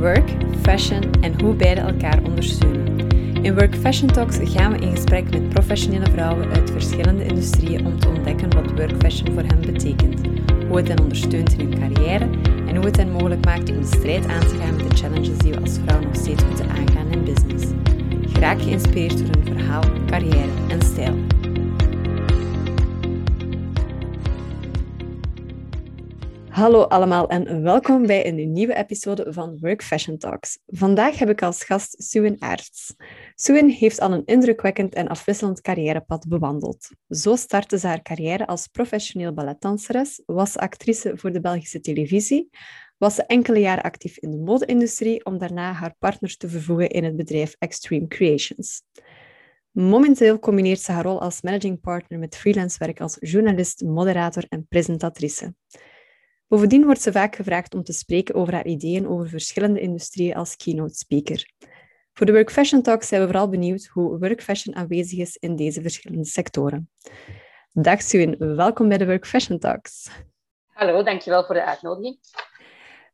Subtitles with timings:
[0.00, 0.30] work,
[0.62, 3.08] fashion en hoe beide elkaar ondersteunen.
[3.42, 7.98] In Work Fashion Talks gaan we in gesprek met professionele vrouwen uit verschillende industrieën om
[7.98, 10.20] te ontdekken wat work fashion voor hen betekent,
[10.68, 12.28] hoe het hen ondersteunt in hun carrière
[12.66, 15.38] en hoe het hen mogelijk maakt om de strijd aan te gaan met de challenges
[15.38, 17.66] die we als vrouw nog steeds moeten aangaan in business.
[18.32, 21.39] Graag geïnspireerd door hun verhaal, carrière en stijl.
[26.60, 30.58] Hallo allemaal en welkom bij een nieuwe episode van Work Fashion Talks.
[30.66, 32.94] Vandaag heb ik als gast Suwin Aerts.
[33.34, 36.88] Suwin heeft al een indrukwekkend en afwisselend carrièrepad bewandeld.
[37.08, 42.50] Zo startte ze haar carrière als professioneel balletdanseres, was actrice voor de Belgische televisie,
[42.98, 47.04] was ze enkele jaren actief in de mode-industrie om daarna haar partners te vervoegen in
[47.04, 48.82] het bedrijf Extreme Creations.
[49.70, 54.66] Momenteel combineert ze haar rol als managing partner met freelance werk als journalist, moderator en
[54.68, 55.54] presentatrice.
[56.50, 60.56] Bovendien wordt ze vaak gevraagd om te spreken over haar ideeën over verschillende industrieën als
[60.56, 61.50] keynote speaker.
[62.12, 65.56] Voor de Work Fashion Talk zijn we vooral benieuwd hoe work fashion aanwezig is in
[65.56, 66.90] deze verschillende sectoren.
[67.72, 70.10] Dag Suin, welkom bij de Work Fashion Talks.
[70.66, 72.18] Hallo, dankjewel voor de uitnodiging.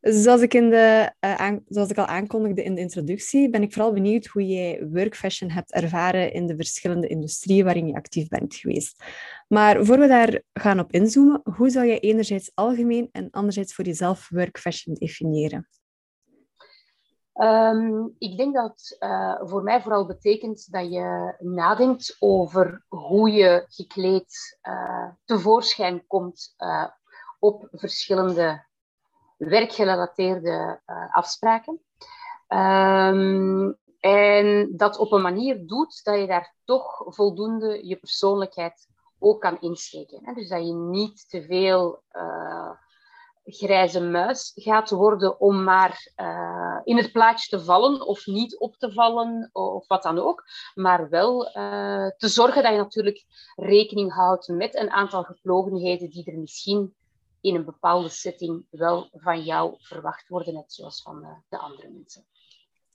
[0.09, 3.93] Zoals ik, in de, uh, zoals ik al aankondigde in de introductie, ben ik vooral
[3.93, 9.05] benieuwd hoe jij workfashion hebt ervaren in de verschillende industrieën waarin je actief bent geweest.
[9.49, 13.85] Maar voor we daar gaan op inzoomen, hoe zou jij enerzijds algemeen en anderzijds voor
[13.85, 15.69] jezelf workfashion definiëren?
[17.35, 23.65] Um, ik denk dat uh, voor mij vooral betekent dat je nadenkt over hoe je
[23.69, 26.55] gekleed uh, tevoorschijn komt
[27.39, 28.65] op verschillende
[29.37, 31.81] werkgerelateerde uh, afspraken.
[32.49, 39.41] Um, en dat op een manier doet dat je daar toch voldoende je persoonlijkheid ook
[39.41, 40.21] kan insteken.
[40.23, 40.33] Hè?
[40.33, 42.71] Dus dat je niet te veel uh,
[43.45, 48.77] grijze muis gaat worden om maar uh, in het plaatje te vallen of niet op
[48.77, 50.45] te vallen of wat dan ook.
[50.75, 51.43] Maar wel
[52.17, 53.25] te zorgen dat je natuurlijk
[53.57, 56.95] rekening houdt met een aantal geplogenheden die er misschien
[57.47, 61.91] in een bepaalde setting wel van jou verwacht worden, net zoals van uh, de andere
[61.91, 62.27] mensen.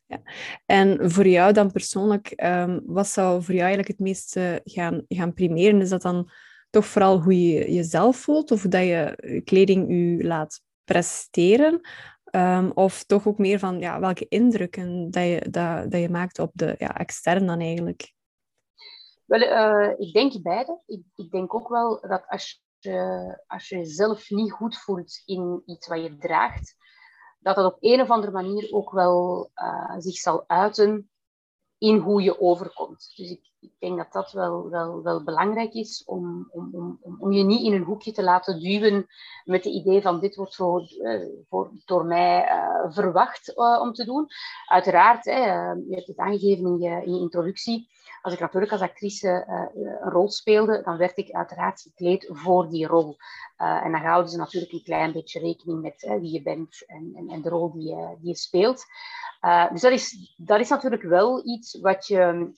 [0.06, 0.22] Ja.
[0.66, 5.34] En voor jou dan persoonlijk, um, wat zou voor jou eigenlijk het meeste gaan, gaan
[5.34, 5.81] primeren?
[5.81, 6.31] Is dat dan
[6.69, 11.81] toch vooral hoe je jezelf voelt of dat je kleding je laat presteren?
[12.31, 16.40] Um, of toch ook meer van ja, welke indrukken dat je, dat, dat je maakt
[16.40, 18.13] op de ja, extern dan eigenlijk?
[19.25, 20.81] Wel, uh, ik denk beide.
[20.85, 25.61] Ik, ik, denk ook wel dat als je, als je jezelf niet goed voelt in
[25.65, 26.75] iets wat je draagt,
[27.39, 31.09] dat dat op een of andere manier ook wel uh, zich zal uiten
[31.77, 33.13] in hoe je overkomt.
[33.15, 36.69] Dus ik, ik denk dat dat wel, wel, wel belangrijk is om, om,
[37.01, 39.07] om, om je niet in een hoekje te laten duwen
[39.43, 44.05] met het idee van dit wordt voor, uh, voor, door mij uh, verwacht om te
[44.05, 44.27] doen.
[44.65, 47.89] Uiteraard, hè, je hebt het aangegeven in je introductie,
[48.21, 52.69] als ik natuurlijk als actrice uh, een rol speelde, dan werd ik uiteraard gekleed voor
[52.69, 53.17] die rol.
[53.57, 57.11] Uh, en dan houden ze natuurlijk een klein beetje rekening met wie je bent en,
[57.15, 58.85] en, en, de rol die je, die je speelt.
[59.71, 62.51] dus dat is, dat is natuurlijk wel iets wat je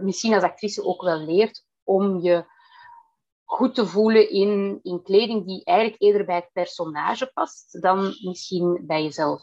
[0.00, 2.44] misschien als actrice ook wel leert om je
[3.52, 8.82] goed te voelen in, in kleding die eigenlijk eerder bij het personage past dan misschien
[8.86, 9.40] bij jezelf.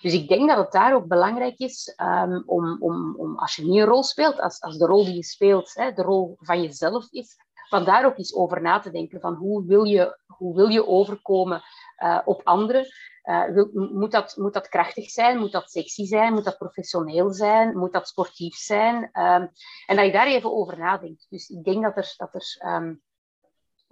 [0.00, 3.64] Dus ik denk dat het daar ook belangrijk is um, om, om, om, als je
[3.64, 6.62] niet een rol speelt, als, als de rol die je speelt hè, de rol van
[6.62, 7.36] jezelf is,
[7.68, 10.86] van daar ook eens over na te denken van hoe wil je, hoe wil je
[10.86, 11.62] overkomen
[12.04, 12.86] uh, op anderen.
[13.24, 15.38] Uh, wil, moet, dat, moet dat krachtig zijn?
[15.38, 16.32] Moet dat sexy zijn?
[16.32, 17.78] Moet dat professioneel zijn?
[17.78, 18.94] Moet dat sportief zijn?
[18.96, 19.50] Um,
[19.86, 21.26] en dat je daar even over nadenkt.
[21.28, 23.02] Dus ik denk dat er, dat er um,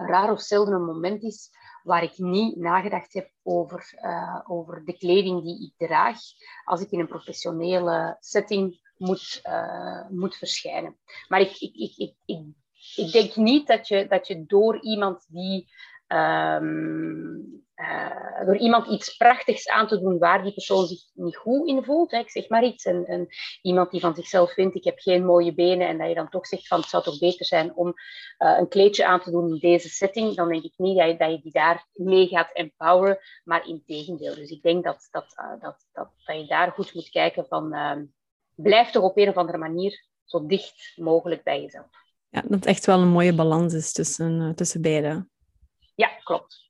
[0.06, 1.50] raar of zelden een moment is
[1.82, 6.18] waar ik niet nagedacht heb over, uh, over de kleding die ik draag
[6.64, 10.98] als ik in een professionele setting moet, uh, moet verschijnen.
[11.28, 12.44] Maar ik, ik, ik, ik, ik,
[12.96, 15.72] ik denk niet dat je, dat je door iemand die
[16.12, 21.68] um, uh, door iemand iets prachtigs aan te doen waar die persoon zich niet goed
[21.68, 22.12] in voelt.
[22.12, 22.84] Ik zeg maar iets.
[22.84, 23.28] En,
[23.62, 25.88] iemand die van zichzelf vindt, ik heb geen mooie benen.
[25.88, 27.86] En dat je dan toch zegt van het zou toch beter zijn om
[28.38, 30.34] uh, een kleedje aan te doen in deze setting.
[30.34, 33.18] Dan denk ik niet dat je, dat je die daar mee gaat empoweren.
[33.44, 34.34] Maar in tegendeel.
[34.34, 37.74] Dus ik denk dat, dat, uh, dat, dat, je daar goed moet kijken van
[38.54, 41.86] blijf toch op een of andere manier zo dicht mogelijk bij jezelf.
[42.28, 45.30] Ja, dat echt wel een mooie balans is tussen, tussen beide.
[46.36, 46.68] Klopt.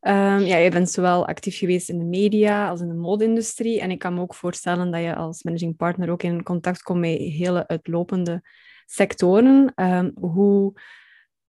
[0.00, 3.80] Um, ja, je bent zowel actief geweest in de media als in de mode-industrie.
[3.80, 7.00] En ik kan me ook voorstellen dat je als managing partner ook in contact komt
[7.00, 8.42] met hele uitlopende
[8.86, 9.72] sectoren.
[9.74, 10.72] Um, hoe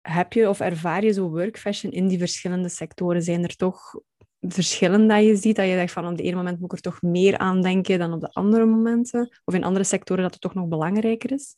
[0.02, 3.22] heb je of ervaar je zo work fashion in die verschillende sectoren?
[3.22, 3.96] Zijn er toch
[4.40, 5.56] verschillen dat je ziet?
[5.56, 8.00] Dat je zegt van op de ene moment moet ik er toch meer aan denken
[8.00, 9.40] dan op de andere momenten?
[9.46, 11.56] Of in andere sectoren dat het toch nog belangrijker is?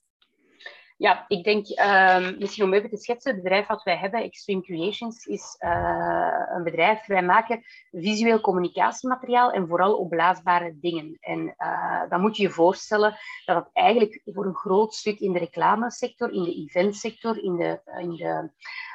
[0.98, 4.62] Ja, ik denk, um, misschien om even te schetsen, het bedrijf wat wij hebben, Extreme
[4.62, 11.18] Creations, is uh, een bedrijf, wij maken visueel communicatiemateriaal en vooral opblaasbare dingen.
[11.20, 15.34] En uh, dan moet je je voorstellen dat het eigenlijk voor een groot stuk in
[15.34, 18.52] de reclamesector, in de eventsector, in de, in de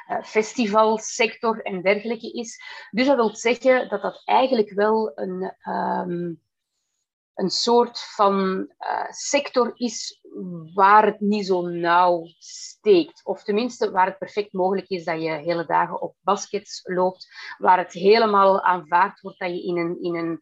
[0.09, 2.61] uh, festivalsector en dergelijke is.
[2.91, 5.53] Dus dat wil zeggen dat dat eigenlijk wel een...
[5.69, 6.47] Um,
[7.39, 8.35] een soort van
[8.79, 10.21] uh, sector is
[10.73, 13.25] waar het niet zo nauw steekt.
[13.25, 17.27] Of tenminste waar het perfect mogelijk is dat je hele dagen op baskets loopt,
[17.57, 20.39] waar het helemaal aanvaard wordt dat je in een, in een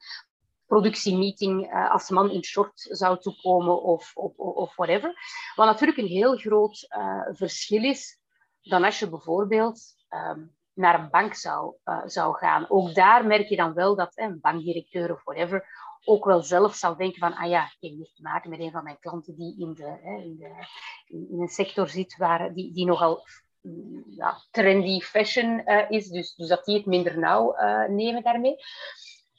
[0.66, 5.14] productiemeeting uh, als man in short zou toekomen of, of, of whatever.
[5.56, 8.20] Wat natuurlijk een heel groot uh, verschil is
[8.62, 12.70] dan als je bijvoorbeeld um, naar een bank zou, zou gaan.
[12.70, 15.68] Ook daar merk je dan wel dat een bankdirecteur of whatever
[16.06, 18.72] ook wel zelf zal denken van, ah ja, ik heb hier te maken met een
[18.72, 20.68] van mijn klanten die in, de, hè, in, de,
[21.08, 23.28] in, een sector zit waar, die, die nogal
[23.62, 28.24] mm, ja, trendy fashion uh, is, dus, dus dat die het minder nauw uh, nemen
[28.24, 28.56] daarmee.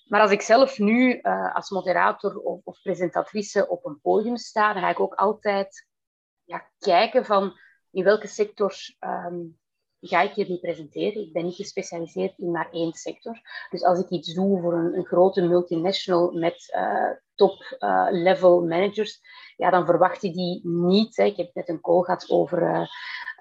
[0.09, 4.73] Maar als ik zelf nu uh, als moderator of, of, presentatrice op een podium sta,
[4.73, 5.87] dan ga ik ook altijd
[6.45, 7.59] ja, kijken van
[7.91, 9.58] in welke sector um,
[10.01, 11.23] ga ik hier niet presenteren.
[11.23, 13.41] Ik ben niet gespecialiseerd in maar één sector.
[13.71, 19.21] Dus als ik iets doe voor een, een grote multinational met uh, top-level uh, managers,
[19.57, 21.17] ja, dan verwacht je die niet.
[21.17, 21.25] Hè.
[21.25, 22.87] Ik heb net een call gehad over uh,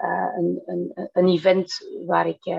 [0.04, 2.56] uh, een, een, een, event waar ik,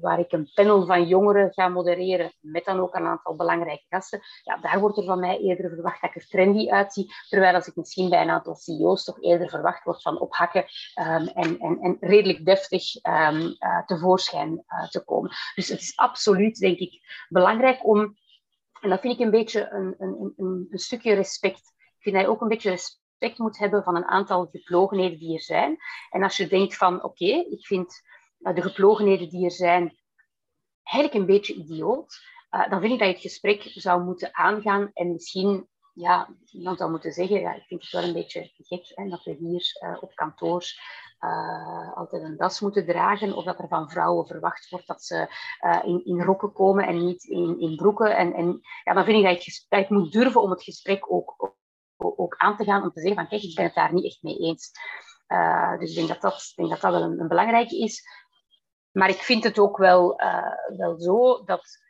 [0.00, 4.20] waar ik een panel van jongeren ga modereren, met dan ook een aantal belangrijke gasten.
[4.42, 7.66] Ja, daar wordt er van mij eerder verwacht dat ik er trendy uitzie, terwijl als
[7.66, 10.64] ik misschien bij een aantal CEO's toch eerder verwacht word van ophakken
[11.00, 13.56] um, en, en, en redelijk deftig um,
[13.86, 15.30] tevoorschijn te komen.
[15.54, 18.16] Dus het is absoluut, denk ik, belangrijk om,
[18.80, 22.24] en dat vind ik een beetje een, een, een, een stukje respect ik vind dat
[22.24, 25.76] je ook een beetje respect moet hebben van een aantal geplogenheden die er zijn.
[26.10, 28.02] En als je denkt van, oké, ik vind
[28.38, 29.98] de geplogenheden die er zijn
[30.82, 32.20] eigenlijk een beetje idioot,
[32.50, 36.78] uh, dan vind ik dat je het gesprek zou moeten aangaan en misschien ja, iemand
[36.78, 39.76] zou moeten zeggen, ja, ik vind het wel een beetje gek hè, dat we hier
[39.84, 40.64] uh, op kantoor
[41.20, 45.28] uh, altijd een das moeten dragen, of dat er van vrouwen verwacht wordt dat ze
[45.60, 48.16] uh, in, in rokken komen en niet in, in broeken.
[48.16, 51.54] En, en ja, dan vind ik dat je, je moet durven om het gesprek ook,
[51.96, 54.22] ook aan te gaan om te zeggen van kijk, ik ben het daar niet echt
[54.22, 54.70] mee eens.
[55.28, 58.04] Uh, dus ik denk dat dat, denk dat, dat wel een, belangrijke is.
[58.92, 60.20] Maar ik vind het ook wel,
[60.76, 61.84] wel zo dat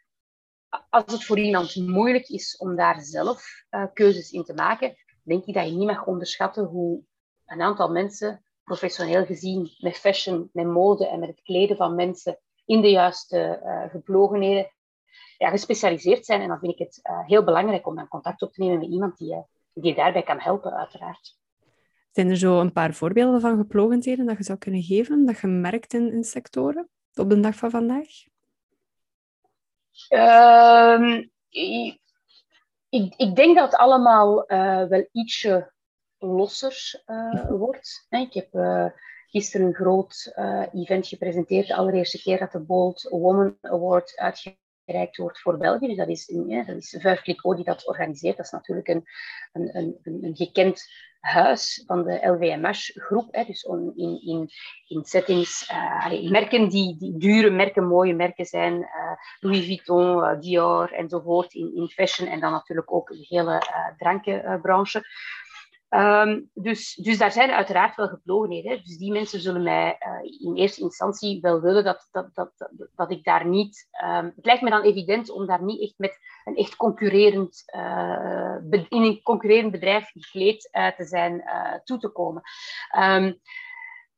[0.90, 3.44] als het voor iemand moeilijk is om daar zelf
[3.92, 7.02] keuzes in te maken, denk ik dat je niet mag onderschatten hoe
[7.46, 12.38] een aantal mensen, professioneel gezien, met fashion, met mode en met het kleden van mensen
[12.64, 13.60] in de juiste
[13.90, 14.70] geplogenheden,
[15.38, 16.40] ja, gespecialiseerd zijn.
[16.40, 19.18] En dan vind ik het heel belangrijk om dan contact op te nemen met iemand
[19.18, 19.44] die
[19.80, 21.38] die daarbij kan helpen, uiteraard.
[22.10, 25.46] Zijn er zo een paar voorbeelden van geplogendheden dat je zou kunnen geven, dat je
[25.46, 28.08] merkt in, in sectoren op de dag van vandaag?
[30.08, 31.30] Um,
[32.88, 35.72] ik, ik, denk dat het allemaal uh, wel ietsje
[36.18, 38.06] losser uh, wordt.
[38.08, 38.86] Ik heb uh,
[39.26, 40.32] gisteren een groot
[40.72, 45.86] event gepresenteerd, de allereerste keer dat de Bold Woman Award uitgegeven gereikt wordt voor België.
[45.86, 48.36] Dus dat is, ja, dat is Vuifkliko die dat organiseert.
[48.36, 49.04] Dat is natuurlijk een,
[49.52, 50.84] een, een, een gekend
[51.20, 53.32] huis van de LVMH-groep.
[53.46, 54.50] Dus in, in,
[54.88, 58.74] in settings, uh, merken die, die dure merken, mooie merken zijn.
[58.74, 62.28] Uh, Louis Vuitton, uh, Dior enzovoort in, in fashion.
[62.28, 63.62] En dan natuurlijk ook de hele
[63.96, 65.04] drankenbranche.
[65.90, 68.82] Um, dus, dus daar zijn uiteraard wel geplogenheden.
[68.82, 72.88] Dus die mensen zullen mij uh, in eerste instantie wel willen dat, dat, dat, dat,
[72.94, 73.88] dat ik daar niet...
[74.04, 78.56] Um, het lijkt me dan evident om daar niet echt met een echt concurrerend, uh,
[78.88, 81.44] in een concurrerend bedrijf gekleed uh, te zijn
[81.84, 82.42] toe te komen.
[82.98, 83.40] Um,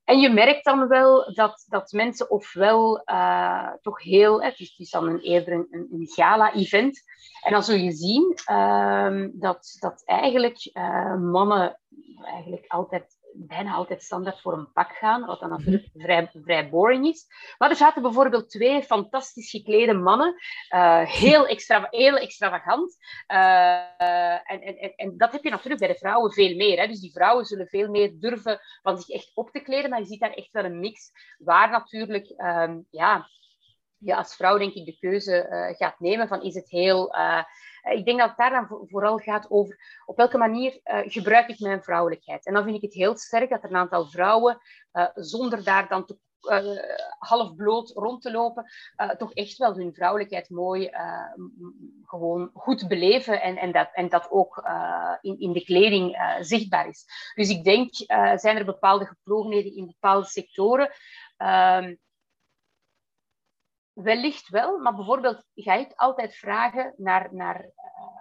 [0.08, 4.78] en je merkt dan wel dat, dat mensen ofwel uh, toch heel, het is, het
[4.78, 7.02] is dan een, eerder een, gala-event,
[7.42, 11.80] en dan zul je zien uh, dat, dat eigenlijk uh, mannen
[12.24, 16.04] eigenlijk altijd bijna altijd standaard voor een pak gaan, wat dan natuurlijk mhm.
[16.04, 17.26] vrij, vrij boring is.
[17.58, 20.34] Maar er zaten bijvoorbeeld twee fantastisch geklede mannen,
[20.74, 22.96] uh, heel, extra, heel extravagant.
[23.28, 26.80] Uh, en, en, en dat heb je natuurlijk bij de vrouwen veel meer.
[26.80, 26.86] Hè.
[26.86, 30.06] Dus die vrouwen zullen veel meer durven van zich echt op te kleden, maar je
[30.06, 33.28] ziet daar echt wel een mix waar natuurlijk, um, ja,
[33.98, 37.14] je als vrouw denk ik de keuze uh, gaat nemen van is het heel
[37.90, 41.60] ik denk dat het daar dan vooral gaat over op welke manier uh, gebruik ik
[41.60, 42.46] mijn vrouwelijkheid.
[42.46, 44.58] En dan vind ik het heel sterk dat er een aantal vrouwen,
[44.92, 46.18] uh, zonder daar dan te,
[47.18, 48.64] half bloot rond te lopen,
[49.18, 50.90] toch echt wel hun vrouwelijkheid mooi
[52.04, 54.68] gewoon goed beleven en, en, dat, en dat ook
[55.20, 57.04] in, in de kleding zichtbaar is.
[57.34, 57.94] Dus ik denk,
[58.40, 60.90] zijn er bepaalde geplogenheden in bepaalde sectoren.
[63.98, 67.70] Ehm, wellicht wel, maar bijvoorbeeld ga ik altijd vragen naar, naar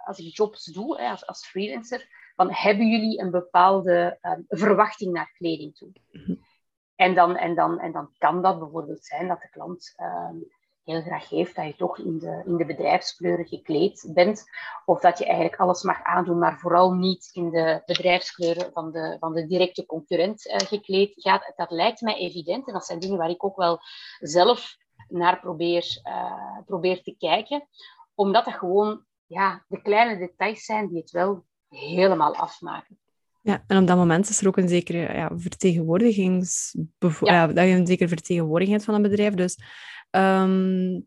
[0.04, 5.32] als ik jobs doe, als, als freelancer, van hebben jullie een bepaalde um, verwachting naar
[5.32, 5.92] kleding toe?
[6.10, 6.34] Mhm.
[6.94, 10.46] En dan, en, dan, en dan kan dat bijvoorbeeld zijn dat de klant um,
[10.84, 14.44] heel graag heeft dat je toch in de, in de bedrijfskleuren gekleed bent.
[14.84, 19.16] Of dat je eigenlijk alles mag aandoen, maar vooral niet in de bedrijfskleuren van de,
[19.20, 21.52] van de directe concurrent uh, gekleed gaat.
[21.56, 23.80] Dat lijkt mij evident en dat zijn dingen waar ik ook wel
[24.18, 24.76] zelf
[25.08, 27.68] naar probeer, uh, probeer te kijken.
[28.14, 32.98] Omdat dat gewoon ja, de kleine details zijn die het wel helemaal afmaken.
[33.42, 36.76] Ja, en op dat moment is er ook een zekere ja, vertegenwoordigings...
[37.20, 37.46] Ja.
[37.46, 39.34] dat je een zekere vertegenwoordigheid van een bedrijf.
[39.34, 39.58] Dus
[40.10, 41.06] um,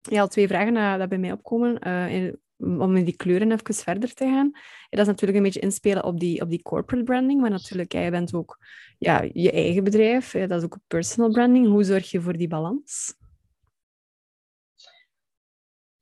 [0.00, 1.88] ja, twee vragen dat, bij mij opkomen.
[1.88, 4.50] Uh, in, om in die kleuren even verder te gaan.
[4.90, 8.10] dat is natuurlijk een beetje inspelen op die, op die corporate branding, maar natuurlijk, jij
[8.10, 8.58] bent ook
[8.98, 10.32] ja, je eigen bedrijf.
[10.32, 11.66] dat is ook personal branding.
[11.66, 13.14] Hoe zorg je voor die balans?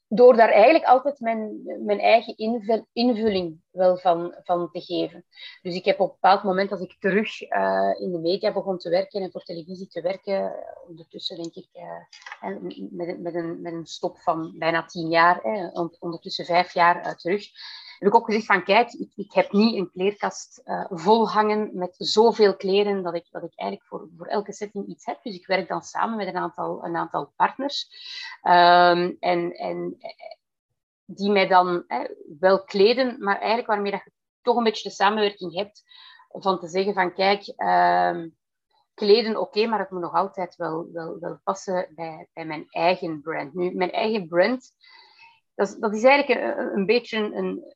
[0.09, 2.37] Door daar eigenlijk altijd mijn, mijn eigen
[2.93, 5.25] invulling wel van, van te geven.
[5.63, 8.79] Dus ik heb op een bepaald moment, als ik terug uh, in de media begon
[8.79, 10.55] te werken en voor televisie te werken,
[10.89, 12.57] ondertussen denk ik, uh,
[12.91, 15.41] met, met, een, met een stop van bijna tien jaar,
[15.99, 17.49] ondertussen vijf jaar terug,
[17.99, 21.71] heb ik ook gezegd van kijk, ik, ik heb niet een kleerkast uh, vol hangen
[21.73, 25.23] met zoveel kleren dat ik, dat ik eigenlijk voor, voor elke setting iets heb.
[25.23, 27.89] Dus ik werk dan samen met een aantal, een aantal partners.
[28.43, 30.11] Um, en, en eh,
[31.05, 31.85] die mij dan
[32.39, 34.13] wel kleden, maar eigenlijk waarmee dat je
[34.43, 35.83] toch een beetje de samenwerking hebt
[36.29, 38.25] van te zeggen van kijk, uh,
[38.95, 43.21] kleden oké, maar het moet nog altijd wel, wel, wel passen bij, bij mijn eigen
[43.21, 43.55] brand.
[43.55, 44.73] Nu, mijn eigen brand
[45.57, 47.75] dat, dat is eigenlijk een, een beetje een,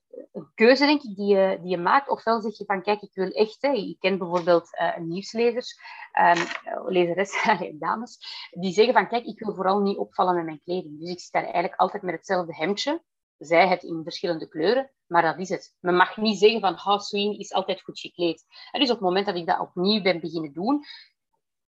[0.55, 2.09] keuze, denk ik, die je, die je maakt.
[2.09, 3.63] Ofwel zeg je van, kijk, ik wil echt...
[3.63, 5.79] Hè, je kent bijvoorbeeld uh, nieuwslezers,
[6.21, 6.45] um,
[6.87, 7.45] lezeres,
[7.79, 8.19] dames,
[8.51, 11.01] die zeggen van, kijk, ik wil vooral niet opvallen met mijn kleding.
[11.01, 13.03] Dus ik sta eigenlijk altijd met hetzelfde hemdje,
[13.39, 15.75] zij het in verschillende kleuren, maar dat is het.
[15.81, 18.45] Men mag niet zeggen van, Sween is altijd goed gekleed.
[18.71, 20.85] En dus op het moment dat ik dat opnieuw ben beginnen doen,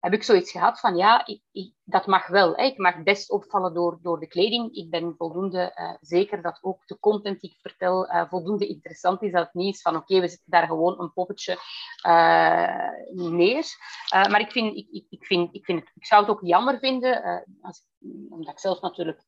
[0.00, 2.54] heb ik zoiets gehad van ja, ik, ik, dat mag wel.
[2.54, 2.64] Hè.
[2.64, 4.74] Ik mag best opvallen door, door de kleding.
[4.74, 9.22] Ik ben voldoende uh, zeker dat ook de content die ik vertel uh, voldoende interessant
[9.22, 9.32] is.
[9.32, 11.58] Dat het niet is van oké, we zetten daar gewoon een poppetje
[12.06, 13.66] uh, neer.
[14.10, 16.78] maar ik, vind, ik, ik, ik, vind, ik, vind het, ik zou het ook jammer
[16.78, 17.82] vinden, als,
[18.30, 19.24] omdat ik zelf natuurlijk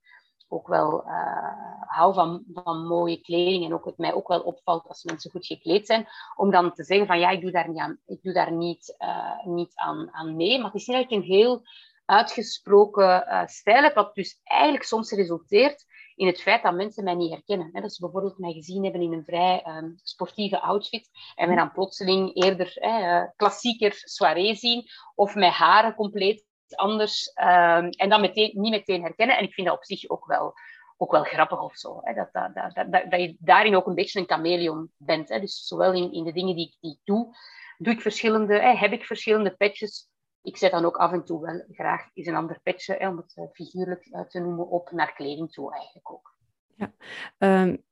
[0.53, 4.89] ook wel uh, hou van, van mooie kleding en ook het mij ook wel opvalt
[4.89, 7.79] als mensen goed gekleed zijn, om dan te zeggen van ja, ik doe daar niet,
[7.79, 10.57] aan, ik doe daar niet, uh, niet aan, aan mee.
[10.59, 11.63] Maar het is eigenlijk een heel
[12.05, 17.33] uitgesproken uh, stijl, wat dus eigenlijk soms resulteert in het feit dat mensen mij niet
[17.33, 17.71] herkennen.
[17.73, 17.81] Hè.
[17.81, 21.73] Dat ze bijvoorbeeld mij gezien hebben in een vrij um, sportieve outfit en mij dan
[21.73, 22.79] plotseling eerder
[23.37, 29.37] klassieker soirée zien of mijn haren compleet anders um, en dan meteen, niet meteen herkennen.
[29.37, 30.55] En ik vind dat op zich ook wel,
[30.97, 32.01] ook wel grappig of zo.
[32.03, 32.15] Hè?
[32.15, 35.29] Dat, dat, dat, dat, je daarin ook een beetje een chameleon bent.
[35.29, 35.41] Hè?
[35.41, 37.37] Dus zowel in, in de dingen die, die ik doe,
[37.79, 38.77] doe ik verschillende, hè?
[38.77, 40.11] heb ik verschillende patches.
[40.43, 43.17] Ik zet dan ook af en toe wel graag eens een ander petje, hè, om
[43.17, 46.35] het uh, figuurlijk uh, te noemen, op naar kleding toe eigenlijk ook.
[46.75, 46.93] Ja.
[47.63, 47.85] Um,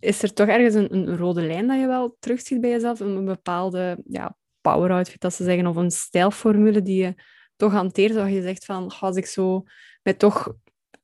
[0.00, 3.00] is er toch ergens een, een, rode lijn dat je wel terugziet bij jezelf?
[3.00, 7.14] Een, een bepaalde ja, power outfit, dat ze zeggen, of een stijlformule die je
[7.58, 9.64] toch hanteert, dat je zegt van, als ik zo
[10.02, 10.54] met toch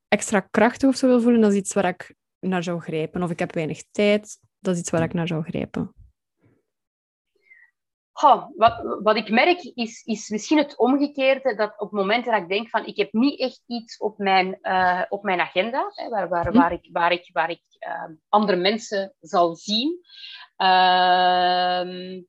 [0.08, 3.22] extra kracht of zo wil voelen, dat is iets waar ik naar zou grijpen.
[3.22, 5.94] Of ik heb weinig tijd, dat is iets waar ik naar zou grijpen.
[8.56, 12.68] Wat, wat ik merk is, is misschien het omgekeerde, dat op momenten dat ik denk
[12.68, 16.46] van ik heb niet echt iets op mijn, uh, op mijn agenda, hè, waar, waar,
[16.46, 16.58] hm.
[16.58, 20.00] waar ik, waar ik, waar ik uh, andere mensen zal zien.
[20.58, 22.22] Uh,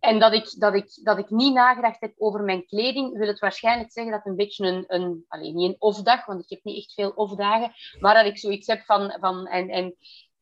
[0.00, 3.38] en dat ik, dat, ik, dat ik niet nagedacht heb over mijn kleding, wil het
[3.38, 6.76] waarschijnlijk zeggen dat een beetje een, een alleen niet een off-dag, want ik heb niet
[6.76, 9.96] echt veel off-dagen, maar dat ik zoiets heb van, van en, en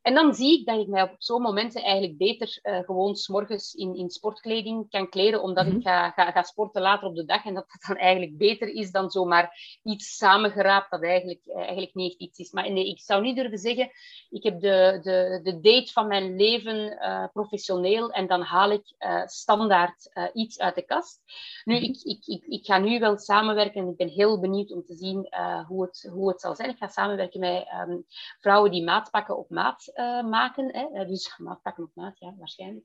[0.06, 3.74] en dan zie ik dat ik mij op zo'n momenten eigenlijk beter uh, gewoon s'morgens
[3.74, 5.82] in, in sportkleding kan kleden, omdat ik mhm.
[5.82, 8.90] ga, ga, ga, sporten later op de dag en dat dat dan eigenlijk beter is
[8.90, 12.50] dan zomaar iets samengeraapt dat eigenlijk, uh, eigenlijk niet echt iets is.
[12.50, 13.90] Maar nee, ik zou niet durven zeggen,
[14.30, 18.94] ik heb de, de, de date van mijn leven uh, professioneel en dan haal ik
[19.24, 21.20] standaard iets uit de kast.
[21.64, 21.84] Nu, mhm.
[21.84, 24.94] ik, ik, ik, ik ga nu wel samenwerken en ik ben heel benieuwd om te
[24.94, 25.28] zien
[25.66, 26.70] hoe, het, hoe het zal zijn.
[26.70, 28.04] Ik ga samenwerken met um,
[28.40, 30.74] vrouwen die maat pakken op maat uh, maken.
[30.74, 31.00] Hè?
[31.00, 32.84] Eh, dus maatpakken op maat, ja, waarschijnlijk.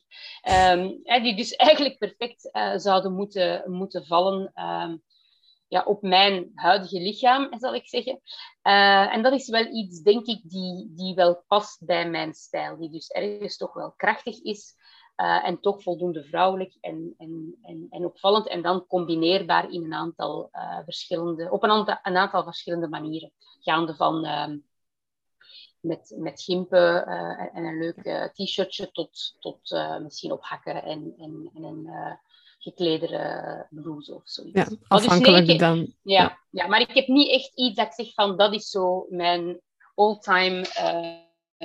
[0.74, 4.51] Um, die dus eigenlijk perfect uh, zouden moeten, moeten vallen.
[4.56, 5.03] Um,
[5.68, 8.22] ja, op mijn huidige lichaam, zal ik zeggen.
[8.62, 12.77] Eh, en dat is wel iets, denk ik, die, die wel past bij mijn stijl.
[12.77, 14.80] Die dus ergens toch wel krachtig is.
[15.15, 18.48] En toch voldoende vrouwelijk en, en, en, en, opvallend.
[18.48, 20.50] En dan combineerbaar in een aantal,
[20.84, 23.32] verschillende, op een aantal, een aantal verschillende manieren.
[23.60, 24.48] Gaande van uh,
[25.82, 27.06] met, met gimpen
[27.54, 29.72] en een leuk t-shirtje tot, tot
[30.02, 31.90] misschien ophakken en, en, en een
[32.60, 34.58] gekledere blouse of zoiets.
[34.58, 35.78] Ja, dus afhankelijk dus dan.
[35.78, 36.68] Ja, ja, ja.
[36.68, 39.62] maar ik heb niet echt iets dat ik zeg van dat is zo mijn
[39.96, 40.66] all-time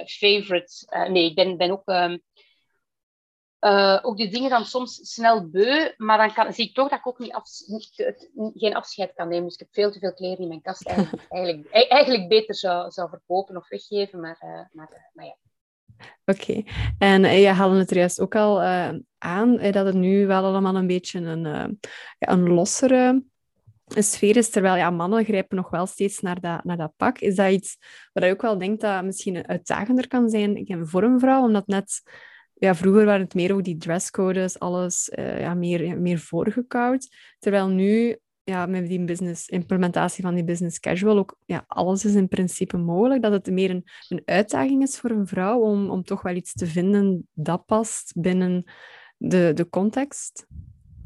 [0.07, 1.09] favorite.
[1.11, 1.89] nee, ik ben, ben ook...
[1.89, 2.23] Um,
[3.61, 6.99] uh, ook die dingen dan soms snel beu, maar dan kan, zie ik toch dat
[6.99, 7.91] ik ook niet, af, niet
[8.55, 9.45] geen afscheid kan nemen.
[9.45, 12.91] Dus ik heb veel te veel kleren in mijn kast eigenlijk, eigenlijk, eigenlijk beter zou,
[12.91, 15.37] zou verkopen of weggeven, maar, uh, maar, uh, maar ja.
[16.25, 16.67] Oké, okay.
[16.99, 18.63] en uh, je haalde het er juist ook al
[19.19, 21.79] aan dat het nu wel allemaal een beetje een,
[22.19, 23.23] een lossere
[23.87, 27.19] sfeer is, terwijl ja, mannen grijpen nog wel steeds naar dat, naar dat pak.
[27.19, 27.79] Is dat iets
[28.13, 32.03] waar je ook wel denkt dat misschien uitdagender kan zijn voor een vrouw, omdat net
[32.59, 37.09] ja, vroeger waren het meer ook die dresscodes, alles uh, ja, meer, meer voorgekoud.
[37.39, 42.15] Terwijl nu, ja, met die business, implementatie van die business casual, ook ja, alles is
[42.15, 43.23] in principe mogelijk.
[43.23, 46.53] Dat het meer een, een uitdaging is voor een vrouw om, om toch wel iets
[46.53, 48.65] te vinden dat past binnen
[49.17, 50.47] de, de context.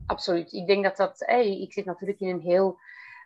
[0.06, 0.52] Absoluut.
[0.52, 1.30] Ik denk dat dat...
[1.44, 2.78] Ik zit natuurlijk in een heel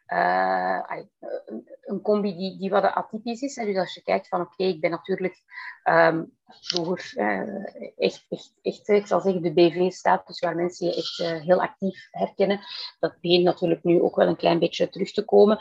[0.06, 3.54] een combi die, wat atypisch is.
[3.54, 5.42] Dus als je kijkt van oké, ik ben natuurlijk
[5.84, 11.42] um, vroeger uh, echt, echt, echt, ik zal zeggen, de BV-status waar mensen je echt
[11.42, 12.60] heel actief herkennen.
[12.98, 15.58] Dat begint natuurlijk nu ook wel een klein beetje terug te komen.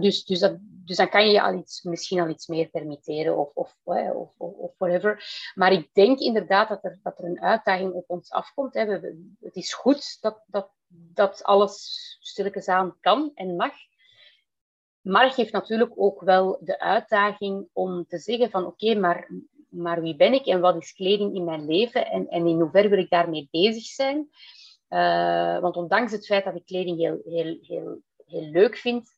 [0.00, 3.36] dus, dus, dat, dus dan kan je je al iets, misschien al iets meer permitteren
[3.36, 5.24] of, of, of, of, whatever.
[5.54, 8.74] Maar ik denk inderdaad dat er, dat er een uitdaging op ons afkomt.
[8.74, 8.86] Hè.
[8.86, 13.72] We, het is goed dat, dat dat alles stilletjes aan kan en mag.
[15.00, 19.30] Maar het geeft natuurlijk ook wel de uitdaging om te zeggen van oké, maar,
[19.68, 22.88] maar wie ben ik en wat is kleding in mijn leven en, en in hoeverre
[22.88, 24.28] wil ik daarmee bezig zijn?
[24.88, 29.08] Uh, want ondanks het feit dat ik kleding heel, heel, heel, heel leuk vind,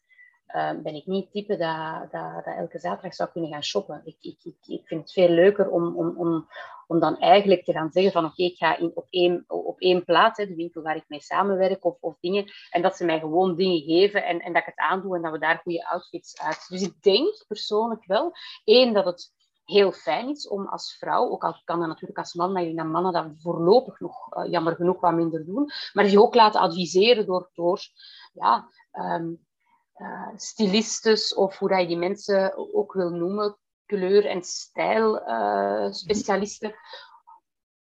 [0.48, 4.02] uh, ben ik niet het type dat, dat, dat, elke zaterdag zou kunnen gaan shoppen.
[4.04, 6.48] Ik, ik, ik, ik vind het veel leuker om, om, om,
[6.86, 10.04] om dan eigenlijk te gaan zeggen van oké, ik ga in, op, één, op één
[10.04, 13.18] plaats, hè, de winkel waar ik mee samenwerk of, of dingen, en dat ze mij
[13.18, 16.40] gewoon dingen geven en, en dat ik het aandoe en dat we daar goede outfits
[16.40, 16.66] uit.
[16.68, 18.32] Dus ik denk persoonlijk wel,
[18.64, 22.34] één, dat het heel fijn is om als vrouw, ook al kan dat natuurlijk als
[22.34, 26.06] man, dat je naar mannen dat voorlopig nog uh, jammer genoeg wat minder doen, maar
[26.06, 27.80] je ook laten adviseren door, door
[28.32, 29.44] ja, um,
[31.36, 36.70] of hoe dat je die mensen ook wil noemen, kleur- en stijlspecialisten.
[36.70, 36.76] Uh,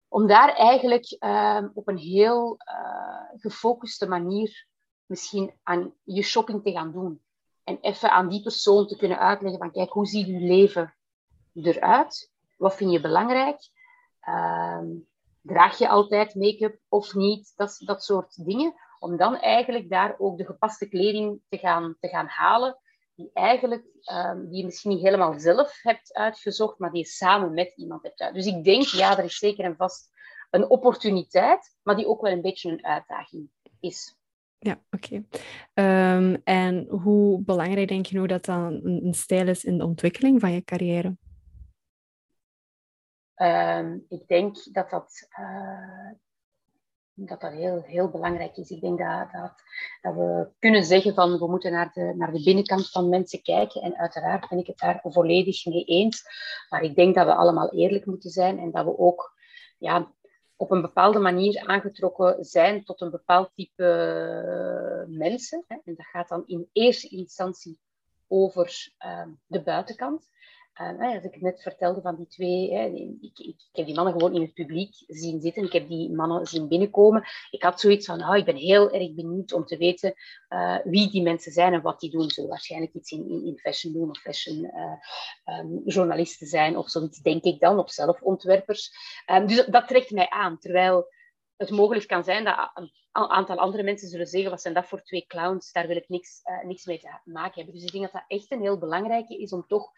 [0.08, 4.66] om daar eigenlijk uh, op een heel uh, gefocuste manier
[5.06, 7.22] misschien aan je shopping te gaan doen.
[7.64, 10.94] En even aan die persoon te kunnen uitleggen van kijk, hoe ziet je leven
[11.54, 12.32] eruit?
[12.56, 13.70] Wat vind je belangrijk?
[14.20, 14.86] Ehm,
[15.42, 17.52] draag je altijd make-up of niet?
[17.56, 22.08] Dat, dat soort dingen om dan eigenlijk daar ook de gepaste kleding te gaan, te
[22.08, 22.78] gaan halen,
[23.18, 27.54] die, eigenlijk, um, die je misschien niet helemaal zelf hebt uitgezocht, maar die je samen
[27.54, 28.34] met iemand hebt uit.
[28.34, 30.10] Dus ik denk, ja, er is zeker en vast
[30.50, 33.50] een opportuniteit, maar die ook wel een beetje een uitdaging
[33.80, 34.16] is.
[34.58, 35.24] Ja, oké.
[35.74, 40.40] Ehm, en hoe belangrijk denk je nou dat dan een, stijl is in de ontwikkeling
[40.40, 41.16] van je carrière?
[43.36, 46.10] Um, ik denk dat dat, uh,
[47.26, 48.70] dat dat heel, heel belangrijk is.
[48.70, 49.52] Ik denk dat, dat,
[50.00, 53.82] dat we kunnen zeggen van we moeten naar de, naar de binnenkant van mensen kijken.
[53.82, 56.22] En uiteraard ben ik het daar volledig mee eens.
[56.68, 59.34] Maar ik denk dat we allemaal eerlijk moeten zijn en dat we ook
[59.78, 60.12] ja,
[60.56, 65.64] op een bepaalde manier aangetrokken zijn tot een bepaald type mensen.
[65.68, 67.78] En dat gaat dan in eerste instantie
[68.28, 70.28] over uh, de buitenkant.
[70.78, 74.12] Als ik het net vertelde van die twee, hè, ik, ik, ik, heb die mannen
[74.12, 75.64] gewoon in het publiek zien zitten.
[75.64, 77.24] Ik heb die mannen zien binnenkomen.
[77.50, 80.14] Ik had zoiets van, oh, ik ben heel erg benieuwd om te weten
[80.48, 82.30] uh, wie die mensen zijn en wat die doen.
[82.30, 87.18] Zullen waarschijnlijk iets in, in, fashion doen of fashion uh, um, journalisten zijn of zoiets,
[87.18, 88.90] denk ik dan, of zelfontwerpers.
[89.30, 90.58] Um, dus dat trekt mij aan.
[90.58, 91.06] Terwijl
[91.56, 95.02] het mogelijk kan zijn dat een aantal andere mensen zullen zeggen, wat zijn dat voor
[95.02, 97.74] twee clowns, daar wil ik niks, niks mee te maken hebben.
[97.74, 99.92] Dus ik denk dat dat echt een heel belangrijke is om toch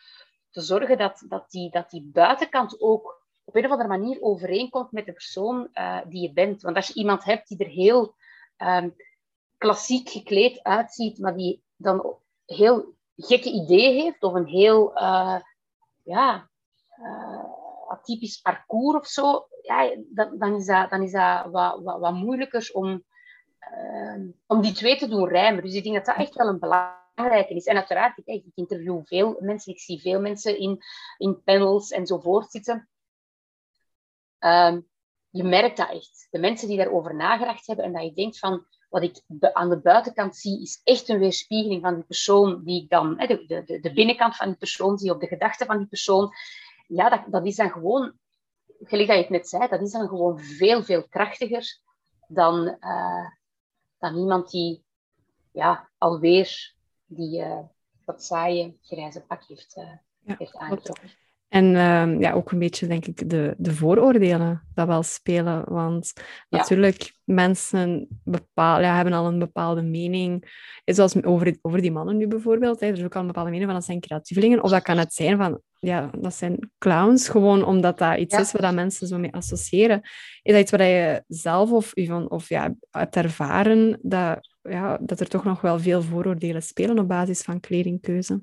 [0.50, 4.92] te zorgen dat, dat, die, dat die buitenkant ook op een of andere manier overeenkomt
[4.92, 6.62] met de persoon uh, die je bent.
[6.62, 8.14] Want als je iemand hebt die er heel
[8.58, 8.94] um,
[9.58, 15.40] klassiek gekleed uitziet, maar die dan heel gekke ideeën heeft, of een heel uh,
[16.02, 16.48] ja,
[16.98, 17.44] uh,
[17.88, 22.70] atypisch parcours of zo, ja, dan, dan, is dat, dan is dat wat, wat, moeilijker
[22.72, 23.04] om
[23.58, 25.62] ehm, om die twee te doen rijmen.
[25.62, 26.58] Dus ik denk dat dat echt wel een
[27.26, 30.82] En uiteraard, ik, ik interview veel mensen, ik zie veel mensen in,
[31.18, 32.88] in panels enzovoort zitten.
[34.38, 34.88] Um,
[35.30, 36.26] je merkt dat echt.
[36.30, 39.80] De mensen die daarover nagedacht hebben en dat je denkt van, wat ik aan de
[39.80, 43.92] buitenkant zie, is echt een weerspiegeling van die persoon die ik dan, de, de, de
[43.92, 46.32] binnenkant van die persoon zie, op de gedachten van die persoon.
[46.88, 48.18] Ja, dat, dat is dan gewoon,
[48.80, 51.78] gelijk dat je het net zei, dat is dan gewoon veel, veel krachtiger
[52.28, 53.28] dan, uh,
[53.98, 54.84] dan iemand die
[55.52, 56.74] ja, alweer
[57.10, 57.58] die, uh,
[58.04, 59.84] dat saaie grijze pak heeft, uh,
[60.20, 61.10] ja, heeft aangetrokken.
[61.50, 65.64] En ehm, ja, ook een beetje, denk ik, de, de vooroordelen dat wel spelen.
[65.68, 66.12] Want
[66.48, 70.44] natuurlijk, mensen bepaal, ja, hebben al een bepaalde mening.
[70.84, 72.80] Zoals over, over die mannen nu bijvoorbeeld.
[72.80, 74.62] Hè, er is ook al een bepaalde mening van dat zijn creatievelingen.
[74.62, 77.28] Of dat kan het zijn van, ja, dat zijn clowns.
[77.28, 80.00] Gewoon omdat dat iets is waar mensen zo mee associëren.
[80.42, 81.92] Is dat iets waar je zelf of,
[82.28, 87.08] of ja, hebt ervaren dat, ja, dat er toch nog wel veel vooroordelen spelen op
[87.08, 88.42] basis van kledingkeuze?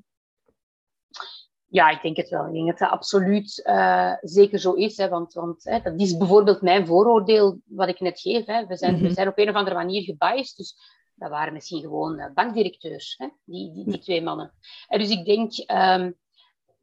[1.70, 2.46] Ja, ik denk het wel.
[2.46, 4.96] Ik denk dat dat absoluut uh, zeker zo is.
[4.96, 8.46] Hè, want want hè, dat is bijvoorbeeld mijn vooroordeel wat ik net geef.
[8.46, 8.66] Hè.
[8.66, 9.12] We, zijn, we mhm.
[9.12, 10.56] zijn op een of andere manier gebiased.
[10.56, 10.76] Dus
[11.14, 14.52] dat waren misschien gewoon uh, bankdirecteurs, hè, die, die, die, twee mannen.
[14.88, 15.52] En dus ik denk,
[16.00, 16.16] um,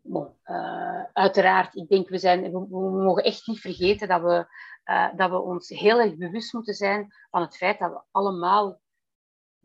[0.01, 4.45] bon, uh, uiteraard, ik denk we, zijn, we, we, mogen echt niet vergeten dat we,
[5.15, 8.79] dat we ons heel erg bewust moeten zijn van het feit dat we allemaal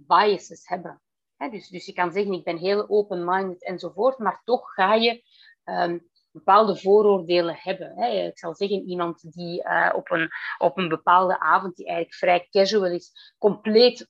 [0.06, 1.00] biases hebben
[1.48, 5.24] dus, dus je kan zeggen, ik ben heel open-minded enzovoort, maar toch ga je
[5.64, 5.98] ehm,
[6.30, 7.98] bepaalde vooroordelen hebben.
[8.26, 12.48] Ik zal zeggen, iemand die uh, op, een, op een bepaalde avond, die eigenlijk vrij
[12.50, 14.08] casual is, compleet,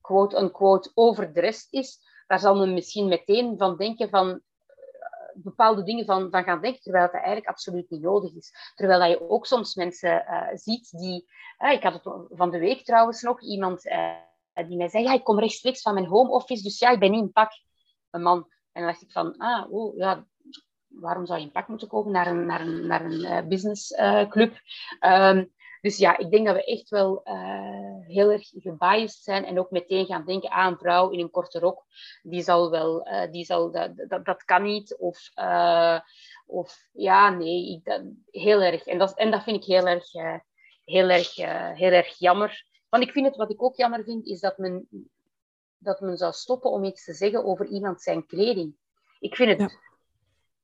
[0.00, 4.36] quote-unquote, overdressed is, daar zal men misschien meteen van denken van uh,
[5.34, 8.72] bepaalde dingen van, gaan denken, terwijl dat eigenlijk absoluut niet nodig is.
[8.74, 11.26] Terwijl dat je ook soms mensen uh, ziet die...
[11.72, 14.14] ik had het van de week trouwens nog, iemand eh,
[14.66, 17.10] die mij zei, ja, ik kom rechtstreeks van mijn home office, dus ja, ik ben
[17.10, 17.50] niet in pak.
[18.10, 18.38] Een man.
[18.72, 20.26] En dan dacht ik van, ah, oh, ja,
[20.88, 24.60] waarom zou je in pak moeten komen naar een, naar een, naar een businessclub?
[25.00, 29.58] Um, dus ja, ik denk dat we echt wel uh, heel erg gebiased zijn en
[29.58, 31.84] ook meteen gaan denken aan ah, een vrouw in een korte rok.
[32.22, 34.96] Die zal wel, uh, die zal, dat, dat, dat kan niet.
[34.96, 36.00] Of, uh,
[36.46, 38.86] of ja, nee, ik, dat, heel erg.
[38.86, 40.12] En dat, en dat vind ik heel erg,
[40.84, 41.34] heel erg,
[41.76, 42.66] heel erg jammer.
[42.88, 44.88] Want ik vind het, wat ik ook jammer vind, is dat men,
[45.78, 48.74] dat men zou stoppen om iets te zeggen over iemand zijn kleding.
[49.20, 49.78] Ik vind het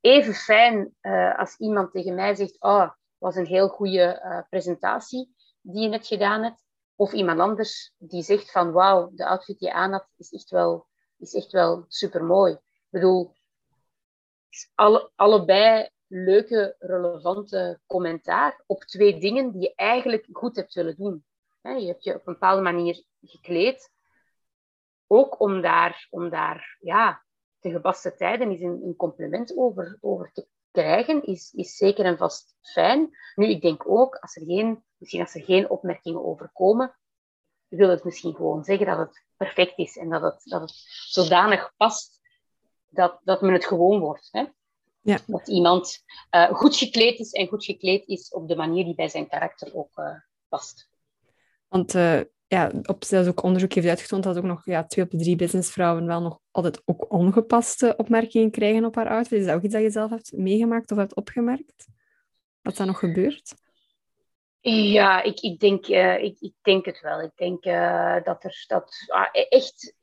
[0.00, 0.94] even fijn
[1.36, 6.06] als iemand tegen mij zegt, oh, was een heel goede uh, presentatie die je net
[6.06, 6.64] gedaan hebt.
[6.94, 10.50] Of iemand anders die zegt van, wauw, de outfit die je aan had is echt
[10.50, 10.86] wel,
[11.18, 12.52] is echt wel supermooi.
[12.52, 13.34] Ik bedoel,
[14.74, 21.24] alle, allebei leuke, relevante commentaar op twee dingen die je eigenlijk goed hebt willen doen.
[21.62, 23.90] Je hebt je op een bepaalde manier gekleed.
[25.06, 27.24] Ook om daar, om daar ja,
[27.58, 30.48] te gepaste tijden is een, een compliment over, over te
[30.82, 33.16] krijgen, is, is zeker en vast fijn.
[33.34, 36.96] Nu, ik denk ook, als er geen, misschien als er geen opmerkingen over komen,
[37.68, 40.72] wil het misschien gewoon zeggen dat het perfect is en dat het, dat het
[41.08, 42.20] zodanig past
[42.88, 44.28] dat, dat men het gewoon wordt.
[44.30, 44.44] Hè?
[45.00, 45.18] Ja.
[45.26, 49.08] Dat iemand uh, goed gekleed is en goed gekleed is op de manier die bij
[49.08, 50.14] zijn karakter ook uh,
[50.48, 50.90] past.
[51.68, 55.10] Want uh, ja, op zelfs ook onderzoek heeft uitgetoond dat ook nog ja, twee op
[55.10, 59.38] de drie businessvrouwen wel nog altijd ook ongepaste opmerkingen krijgen op haar outfit.
[59.38, 61.86] Is dat ook iets dat je zelf hebt meegemaakt of hebt opgemerkt?
[62.62, 63.54] Dat dat nog gebeurt?
[64.60, 67.20] Ja, ik, ik, denk, uh, ik, ik denk het wel.
[67.20, 69.94] Ik denk uh, dat er dat, ah, e-, echt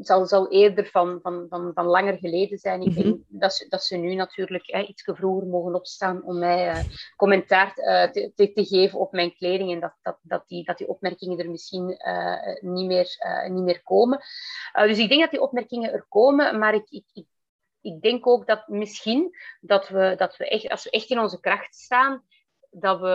[0.00, 2.82] zal, zal eerder van, van, van, van langer geleden zijn.
[2.82, 3.38] Ik denk mhm.
[3.38, 6.84] dat, ze, dat ze nu natuurlijk hè, iets vroeger mogen opstaan om mij uh,
[7.16, 10.78] commentaar uh, te, te, te, geven op mijn kleding en dat, dat, dat, die, dat
[10.78, 13.16] die opmerkingen er misschien uh, niet, meer,
[13.50, 14.20] niet meer komen.
[14.72, 17.26] dus ik denk dat die opmerkingen er komen, maar ik, ik, ik,
[17.80, 19.30] ik denk ook dat misschien
[19.60, 22.22] dat we, dat we echt, als we echt in onze kracht staan,
[22.70, 23.06] dat we,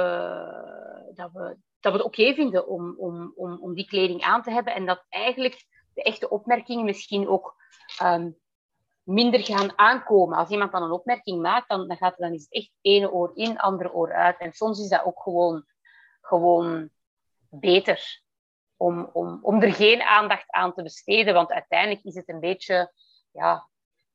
[1.14, 4.52] dat we, dat we het oké vinden om, om, om, om die kleding aan te
[4.52, 7.56] hebben en dat eigenlijk de echte opmerkingen misschien ook
[7.98, 8.30] ehm,
[9.04, 10.38] minder gaan aankomen.
[10.38, 13.32] Als iemand dan een opmerking maakt, dan, dan, gaat, dan is het echt ene oor
[13.34, 14.38] in, andere oor uit.
[14.38, 15.66] En soms is dat ook gewoon,
[16.22, 16.90] gewoon
[17.50, 18.22] beter
[18.78, 21.34] om, om, om er geen aandacht aan te besteden.
[21.34, 22.94] Want uiteindelijk is het een beetje
[23.32, 23.68] ja,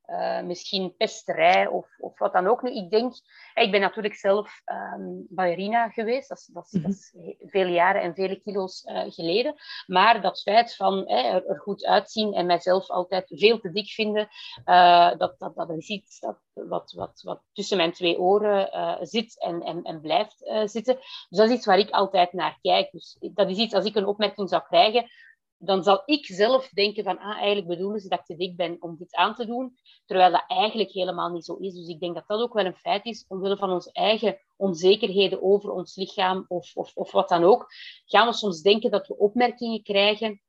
[0.09, 2.62] uh, misschien pesterij of, of wat dan ook.
[2.62, 3.14] Nu, ik denk,
[3.55, 4.62] ik ben natuurlijk zelf
[4.97, 7.51] um, ballerina geweest, dat is, dat, dat is mhm.
[7.51, 9.55] vele jaren en vele kilo's uh, geleden.
[9.87, 14.29] Maar dat feit van er, er, goed uitzien en mijzelf altijd veel te dik vinden,
[14.64, 19.42] uh, dat, dat, dat is iets dat, wat, wat, wat tussen mijn twee oren zit
[19.42, 20.94] en, en, en blijft zitten.
[20.94, 22.90] Dus dat is iets waar ik altijd naar kijk.
[22.90, 25.11] Dus dat is iets, als ik een opmerking zou krijgen,
[25.59, 28.77] dan zal ik zelf denken van, ah, eigenlijk bedoelen ze dat ik te dik ben
[28.81, 31.75] om dit aan te doen, terwijl dat eigenlijk helemaal niet zo is.
[31.75, 35.42] Dus ik denk dat dat ook wel een feit is, omwille van onze eigen onzekerheden
[35.42, 37.66] over ons lichaam of, of, of wat dan ook,
[38.05, 40.42] gaan we soms denken dat we opmerkingen krijgen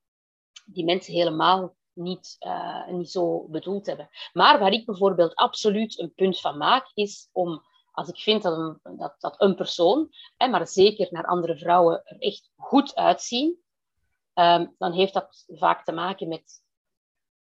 [0.65, 4.09] die mensen helemaal niet, uh, niet zo bedoeld hebben.
[4.33, 8.57] Maar waar ik bijvoorbeeld absoluut een punt van maak, is om als ik vind dat
[8.57, 13.59] een, dat, dat een persoon, hè, maar zeker naar andere vrouwen, er echt goed uitzien,
[14.39, 16.61] Ehm, dan heeft dat vaak te maken met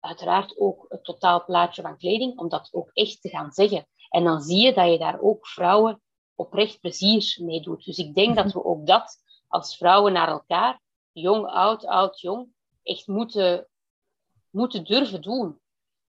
[0.00, 3.87] uiteraard ook het totaalplaatje van kleding, om dat ook echt te gaan zeggen.
[4.09, 6.02] En dan zie je dat je daar ook vrouwen
[6.35, 7.85] oprecht plezier mee doet.
[7.85, 9.16] Dus ik denk dat we ook dat
[9.48, 10.80] als vrouwen naar elkaar,
[11.12, 12.48] jong, oud, oud, jong,
[12.82, 13.68] echt moeten,
[14.50, 15.61] moeten durven doen.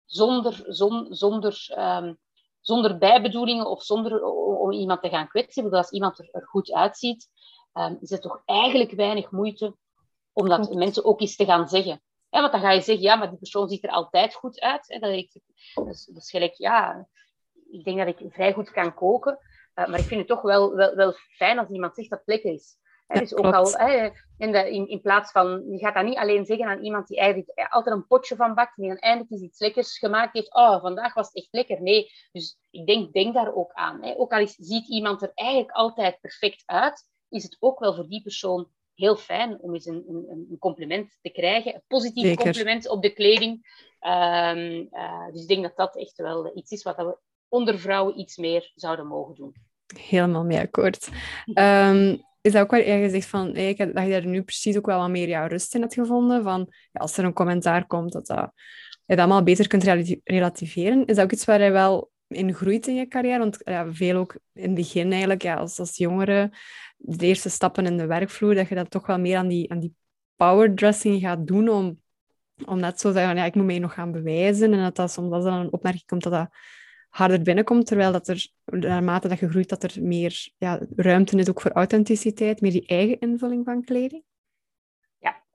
[0.05, 0.63] Zonder,
[1.09, 2.13] zonder, ehm,
[2.61, 4.23] zonder bijbedoelingen of zonder
[4.59, 5.63] om iemand te gaan kwetsen.
[5.63, 7.29] Want als iemand er, goed uitziet,
[7.73, 9.75] um, is het toch eigenlijk weinig moeite
[10.37, 12.01] om dat mensen ook eens te gaan zeggen.
[12.29, 14.85] Ja, want dan ga je zeggen, ja, maar die persoon ziet er altijd goed uit.
[14.87, 14.99] Hè.
[14.99, 15.39] Dat, ik,
[15.73, 17.07] dat is gelijk, ja,
[17.69, 19.39] ik denk dat ik vrij goed kan koken.
[19.75, 22.27] Uh, maar ik vind het toch wel, wel, wel fijn als iemand zegt dat het
[22.27, 22.77] lekker is.
[23.07, 26.17] Hè, dus ook al hè, in, de, in, in, plaats van, je gaat dat niet
[26.17, 29.41] alleen zeggen aan iemand die eigenlijk altijd een potje van bakt, die dan eindelijk eens
[29.41, 30.53] iets lekkers gemaakt heeft.
[30.53, 31.81] Oh, vandaag was het echt lekker.
[31.81, 34.03] Nee, dus ik denk, denk daar ook aan.
[34.03, 34.17] Hè.
[34.17, 38.07] Ook al is, ziet iemand er eigenlijk altijd perfect uit, is het ook wel voor
[38.07, 41.75] die persoon heel fijn om eens een, een, een compliment te krijgen.
[41.75, 43.85] Een positief compliment op de kleding.
[43.99, 48.19] Ehm, eh, dus ik denk dat dat echt wel iets is wat we onder vrouwen
[48.19, 49.55] iets meer zouden mogen doen.
[49.99, 51.09] Helemaal mee akkoord.
[51.53, 54.85] Um, is dat ook wel je zegt van, hey, dat je daar nu precies ook
[54.85, 56.43] wel wat meer jouw rust in hebt gevonden?
[56.43, 58.51] Van, ja, als er een commentaar komt, dat, dat
[59.05, 59.83] je dat allemaal beter kunt
[60.23, 61.05] relativeren.
[61.05, 63.39] Is dat ook iets waar je wel in groeit in je carrière?
[63.39, 66.51] Want ja, veel ook in het begin eigenlijk, ja, als, als jongere,
[66.97, 69.79] de eerste stappen in de werkvloer, dat je dat toch wel meer aan die, aan
[69.79, 69.93] die
[70.35, 72.01] powerdressing gaat doen om,
[72.65, 74.73] om net zo te zeggen, ja, ik moet mij nog gaan bewijzen.
[74.73, 76.49] En dat dat soms als er een opmerking komt, dat dat
[77.09, 81.49] harder binnenkomt, terwijl dat er, naarmate dat je groeit, dat er meer ja, ruimte is
[81.49, 84.23] ook voor authenticiteit, meer die eigen invulling van kleding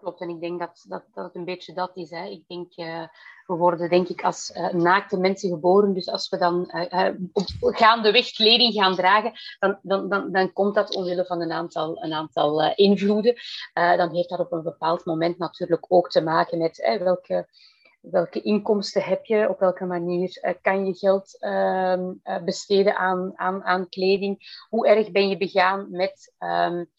[0.03, 0.21] klopt.
[0.21, 2.11] En ik denk dat, dat, dat het een beetje dat is.
[2.11, 2.25] Hè.
[2.25, 3.07] Ik denk, uh,
[3.47, 5.93] we worden denk ik als uh, naakte mensen geboren.
[5.93, 10.75] Dus als we dan uh, op gaandeweg kleding gaan dragen, dan, dan, dan, dan komt
[10.75, 13.35] dat omwille van een aantal, een aantal invloeden.
[13.73, 17.49] dan heeft dat op een bepaald moment natuurlijk ook te maken met welke
[18.03, 22.13] welke inkomsten heb je, op welke manier kan je geld ehm,
[22.45, 26.91] besteden aan, aan, aan kleding, hoe erg ben je begaan met um,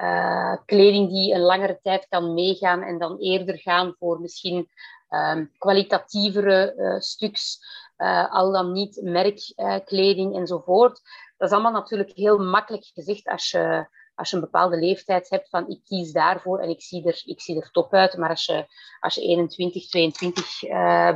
[0.00, 4.68] uh, kleding die een langere tijd kan meegaan en dan eerder gaan voor misschien
[5.10, 7.58] um, kwalitatievere uh, stuks,
[7.98, 11.00] uh, al dan niet merkkleding enzovoort.
[11.36, 15.48] Dat is allemaal natuurlijk heel makkelijk gezegd als je, als je een bepaalde leeftijd hebt
[15.48, 18.16] van ik kies daarvoor en ik zie er, ik zie er top uit.
[18.16, 18.66] Maar als je,
[19.00, 20.60] als je 21, 22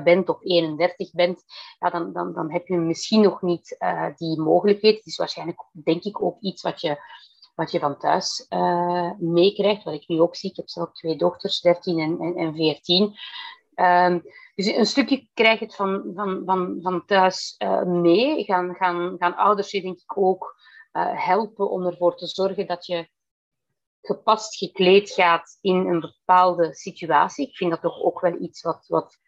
[0.04, 1.44] bent of 31 bent,
[1.78, 3.76] ja, dan, dan, dan heb je misschien nog niet
[4.16, 4.96] die mogelijkheid.
[4.96, 6.98] Het is waarschijnlijk, denk ik, ook iets wat je
[7.54, 9.82] wat je van thuis uh, meekrijgt.
[9.84, 10.50] Wat ik nu ook zie.
[10.50, 13.14] Ik heb zelf twee dochters, 13 en, en, en 14.
[13.74, 14.22] Um,
[14.54, 18.44] dus een stukje krijg je het van, van, van, van thuis uh, mee.
[18.44, 20.56] Gaan, gaan, gaan ouders je denk ik ook
[20.92, 23.08] uh, helpen om ervoor te zorgen dat je
[24.00, 27.48] gepast gekleed gaat in een bepaalde situatie.
[27.48, 29.18] Ik vind dat toch ook wel iets wat, wat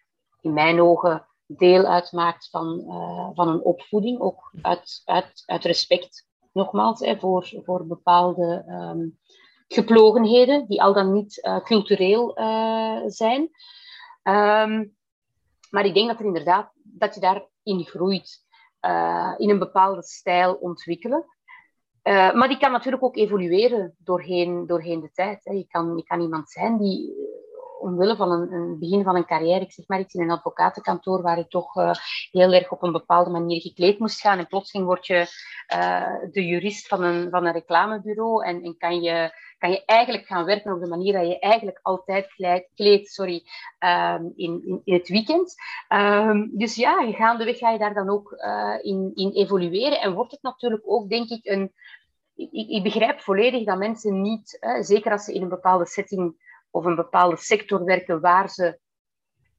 [0.41, 2.85] in mijn ogen deel uitmaakt van,
[3.35, 4.21] van een opvoeding.
[4.21, 9.19] Ook uit, uit, uit respect nogmaals, voor, voor bepaalde um,
[9.69, 13.43] geplogenheden, die al dan niet uh, cultureel uh, zijn.
[14.23, 14.95] Um,
[15.71, 18.45] maar ik denk dat er inderdaad, dat je daarin groeit,
[18.81, 21.25] uh, in een bepaalde stijl ontwikkelen.
[22.03, 25.45] maar die kan natuurlijk ook evolueren doorheen, doorheen de tijd.
[25.45, 25.53] Hè.
[25.53, 27.26] Je, kan, je kan iemand zijn die
[27.87, 31.23] omwille van een, een, begin van een carrière, ik zeg maar iets in een advocatenkantoor
[31.23, 31.91] waar je toch uh,
[32.31, 34.39] heel erg op een bepaalde manier gekleed moest gaan.
[34.39, 35.27] En plotseling word je
[35.75, 40.27] uh, de jurist van een, van een reclamebureau en, en kan, je, kan je eigenlijk
[40.27, 42.35] gaan werken op de manier dat je eigenlijk altijd
[42.75, 43.43] kleedt, sorry,
[43.79, 45.55] um, in, in, het weekend.
[45.89, 50.33] Um, dus ja, gaandeweg ga je daar dan ook uh, in, in evolueren en wordt
[50.33, 51.73] het natuurlijk ook, denk ik, een
[52.37, 56.35] ik, begrijp volledig dat mensen niet, zeker als ze in een bepaalde setting
[56.77, 58.79] of een bepaalde sector werken waar ze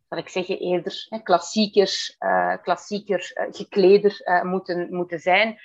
[0.09, 5.59] zal ik zeggen, eerder hè, klassieker, uh, klassieker uh, gekleder uh, moeten, moeten zijn,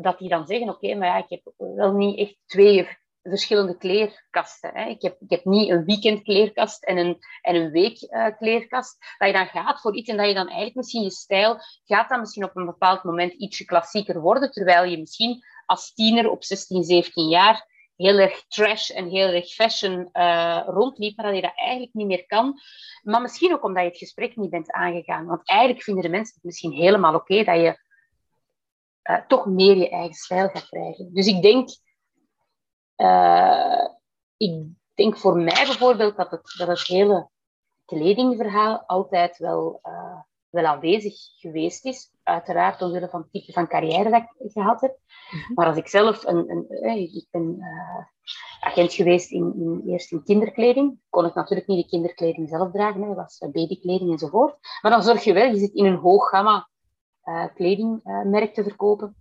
[0.00, 2.88] dat die dan zeggen, oké, maar ja, ik heb wel niet echt twee
[3.22, 4.70] verschillende kleerkasten.
[4.74, 4.88] Hè.
[4.88, 9.14] Ik, heb, ik heb niet een weekendkleerkast en een, en een weekkleerkast.
[9.18, 12.08] dat je dan gaat voor iets en dat je dan eigenlijk misschien je stijl gaat
[12.08, 16.44] dan misschien op een bepaald moment ietsje klassieker worden, terwijl je misschien als tiener op
[16.44, 21.40] 16, 17 jaar heel erg trash en heel erg fashion uh, rondliep, maar dat je
[21.40, 22.60] dat eigenlijk niet meer kan.
[23.02, 25.26] Maar misschien ook omdat je het gesprek niet bent aangegaan.
[25.26, 27.84] Want eigenlijk vinden de mensen het misschien helemaal oké dat je
[29.10, 31.14] uh, toch meer je eigen stijl gaat krijgen.
[31.14, 31.68] Dus ik denk,
[32.96, 33.88] uh,
[34.36, 37.30] ik denk voor mij bijvoorbeeld dat het, dat het hele
[37.84, 39.80] kledingverhaal altijd wel
[40.50, 42.10] wel aanwezig geweest is.
[42.22, 44.98] Uiteraard omwille van het type van carrière dat ik gehad heb.
[45.30, 45.52] Mhm.
[45.54, 46.50] Maar als ik zelf een...
[46.50, 48.04] een eh, ik ben uh,
[48.60, 50.98] agent geweest in, in, eerst in kinderkleding.
[51.08, 53.00] Kon ik natuurlijk niet de kinderkleding zelf dragen.
[53.00, 53.06] Hè.
[53.06, 54.56] Dat was babykleding enzovoort.
[54.82, 56.68] Maar dan zorg je wel, je zit in een hoog gamma
[57.24, 59.16] uh, kledingmerk te verkopen.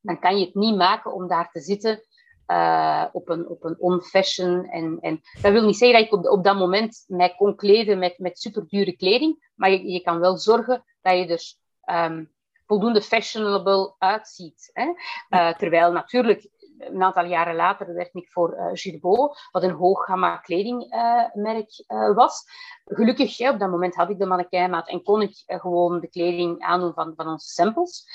[0.00, 2.02] Dan kan je het niet maken om daar te zitten
[2.46, 4.64] uh, op een, op een on-fashion.
[4.70, 7.98] En, en dat wil niet zeggen dat ik op, op dat moment mij kon kleden
[7.98, 12.32] met, met superdure kleding, maar je, je kan wel zorgen dat je er um,
[12.66, 14.70] voldoende fashionable uitziet.
[14.72, 14.92] Hè?
[15.30, 20.36] Uh, terwijl natuurlijk een aantal jaren later werkte ik voor uh, Girbeau, wat een hooggamma
[20.36, 22.44] kledingmerk uh, was.
[22.84, 26.60] Gelukkig, ja, op dat moment had ik de mannekijnmaat en kon ik gewoon de kleding
[26.60, 28.06] aandoen van, van onze samples,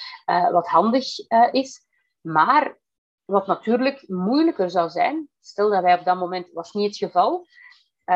[0.52, 1.06] wat handig
[1.52, 1.86] is.
[2.22, 2.78] Maar
[3.28, 7.48] wat natuurlijk moeilijker zou zijn, stel dat wij op dat moment, was niet het geval,
[8.06, 8.16] uh,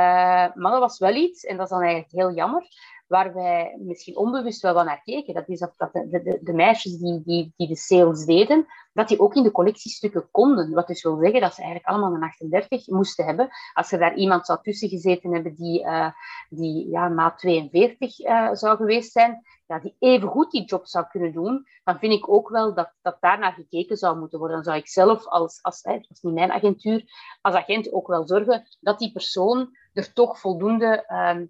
[0.53, 2.67] maar dat was wel iets, en dat is dan eigenlijk heel jammer,
[3.11, 5.33] waar wij misschien onbewust wel van naar keken.
[5.33, 9.07] Dat is dat, dat de, de, de, meisjes die, die, die de sales deden, dat
[9.07, 10.73] die ook in de collectiestukken konden.
[10.73, 13.49] Wat dus wil zeggen dat ze eigenlijk allemaal een 38 moesten hebben.
[13.73, 16.11] Als er daar iemand zou tussen gezeten hebben die, uh,
[16.49, 21.05] die ja, maat 42 uh, zou geweest zijn, ja, die even goed die job zou
[21.09, 24.55] kunnen doen, dan vind ik ook wel dat, dat daar naar gekeken zou moeten worden.
[24.57, 27.03] Dan zou ik zelf, als, als, is niet mijn agentuur,
[27.41, 31.47] als agent ook wel zorgen dat die persoon er toch voldoende uh,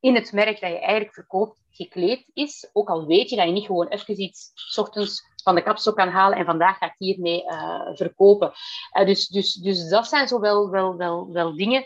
[0.00, 2.70] in het merk dat je eigenlijk verkoopt gekleed is.
[2.72, 5.96] Ook al weet je dat je niet gewoon even iets s ochtends van de kapstok
[5.96, 8.52] kan halen en vandaag ga ik hiermee uh, verkopen.
[8.98, 11.84] Uh, dus, dus, dus dat zijn zo wel, wel, wel, wel dingen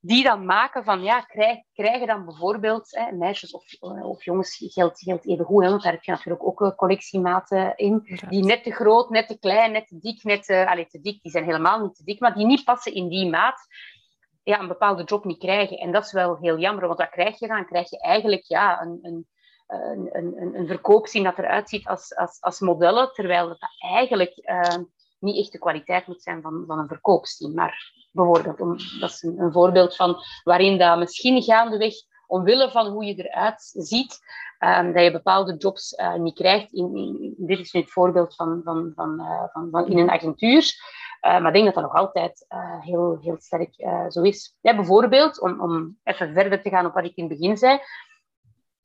[0.00, 5.00] die dan maken van, ja, krijg, krijgen dan bijvoorbeeld, hè, meisjes of, of jongens, geldt,
[5.00, 8.70] geldt even goed, hè, want daar heb je natuurlijk ook collectiematen in, die net te
[8.72, 11.80] groot, net te klein, net te dik, net te, allez, te dik, die zijn helemaal
[11.80, 13.66] niet te dik, maar die niet passen in die maat,
[14.46, 15.78] ja, een bepaalde job niet krijgen.
[15.78, 17.66] En dat is wel heel jammer, want wat krijg je dan?
[17.66, 19.26] Krijg je eigenlijk ja, een, een,
[19.66, 24.84] een, een, een dat eruit ziet als, als, als modellen, terwijl dat eigenlijk uh,
[25.18, 27.54] niet echt de kwaliteit moet zijn van, van een verkoopsteam.
[27.54, 31.94] Maar bijvoorbeeld, dat is een, voorbeeld van waarin dat misschien gaandeweg,
[32.26, 34.18] omwille van hoe je eruit ziet,
[34.58, 36.72] um, dat je bepaalde jobs uh, niet krijgt.
[36.72, 40.74] In, dit is nu het voorbeeld van, van, van, uh, van, van in een agentuur.
[41.26, 44.56] Uh, maar ik denk dat dat nog altijd uh, heel, heel sterk uh, zo is.
[44.60, 47.80] Bijvoorbeeld, om, om even verder te gaan op wat ik in het begin zei.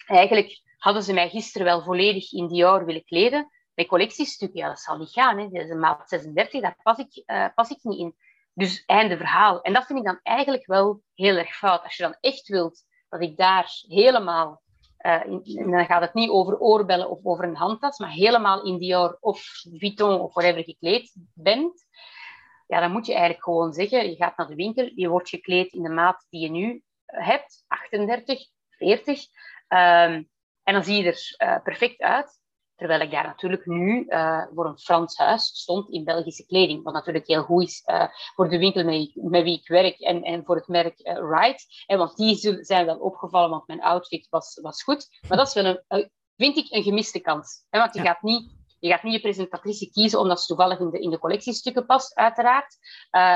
[0.05, 3.49] Eigenlijk hadden ze mij gisteren wel volledig in Dior willen kleden.
[3.73, 5.37] Bij collectiestukken, ja, dat zal niet gaan.
[5.37, 5.49] Hè.
[5.49, 7.23] Dat is een maat 36, daar pas ik,
[7.55, 8.15] pas ik niet in.
[8.53, 9.61] Dus einde verhaal.
[9.61, 11.83] En dat vind ik dan eigenlijk wel heel erg fout.
[11.83, 14.61] Als je dan echt wilt dat ik daar helemaal
[15.43, 19.43] dan gaat het niet over oorbellen of over een handtas, maar helemaal in Dior of
[19.71, 21.85] Vuitton of whatever gekleed bent,
[22.71, 25.73] ja, dan moet je eigenlijk gewoon zeggen, je gaat naar de winkel, je wordt gekleed
[25.73, 29.19] in de maat die je nu hebt, 38, 40,
[29.67, 30.29] um,
[30.63, 32.39] en dan zie je er uh, perfect uit.
[32.75, 36.83] Terwijl ik daar natuurlijk nu uh, voor een Frans huis stond in Belgische kleding.
[36.83, 40.23] Wat natuurlijk heel goed is uh, voor de winkel met, met, wie ik werk en,
[40.23, 41.83] en voor het merk uh, Right.
[41.85, 45.07] En want die zijn wel opgevallen, want mijn outfit was, was goed.
[45.27, 47.65] Maar dat is wel een, vind ik, een gemiste kans.
[47.69, 47.79] Hè?
[47.79, 48.51] Want je, gaat niet,
[48.81, 52.15] je gaat niet je presentatrice kiezen omdat ze toevallig in de, in de collectiestukken past,
[52.15, 52.77] uiteraard.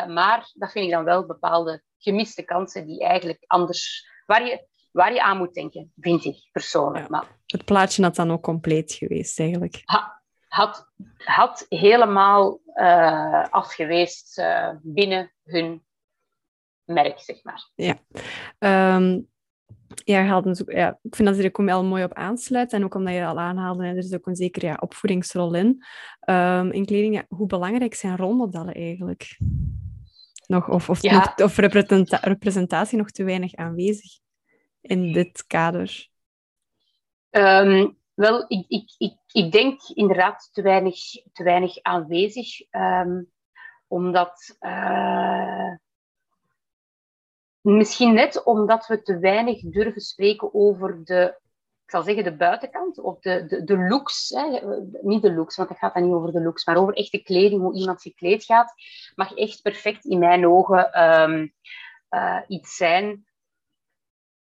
[0.08, 4.14] maar dat vind ik dan wel bepaalde gemiste kansen die eigenlijk anders...
[4.26, 7.10] Waar je, waar je aan moet denken, vind ik persoonlijk.
[7.10, 9.82] Maar, het plaatje had dan ook compleet geweest, eigenlijk.
[9.84, 15.86] Ha, had, had helemaal uh, afgeweest uh, binnen hun
[16.84, 17.70] merk, zeg maar.
[17.76, 17.98] Ja.
[18.96, 19.34] Um,
[20.04, 22.74] ja, ja, ik vind dat ze er wel mooi op aansluit.
[22.74, 25.84] En ook omdat je al aanhaalde, er is ook een zekere ja, opvoedingsrol in.
[26.30, 29.38] Um, in kleding, ja, hoe belangrijk zijn rolmodellen eigenlijk?
[30.48, 31.14] Nog, of of, ja.
[31.14, 31.58] nog, of
[32.22, 34.24] representatie nog te weinig aanwezig?
[34.88, 36.10] in dit kader?
[37.30, 40.98] Um, wel, ik, ik, ik, ik denk inderdaad te weinig,
[41.34, 42.72] te weinig aanwezig.
[42.72, 43.34] Um,
[43.88, 45.74] omdat uh,
[47.66, 51.44] misschien net omdat we te weinig durven spreken over de
[51.86, 54.30] ik zal zeggen, de buitenkant, of de, de, de looks.
[54.30, 54.60] Hè.
[55.02, 57.62] Niet de looks, want het gaat dan niet over de looks, maar over echte kleding,
[57.62, 58.74] hoe iemand gekleed gaat,
[59.16, 61.54] mag echt perfect in mijn ogen um,
[62.10, 63.26] uh, iets zijn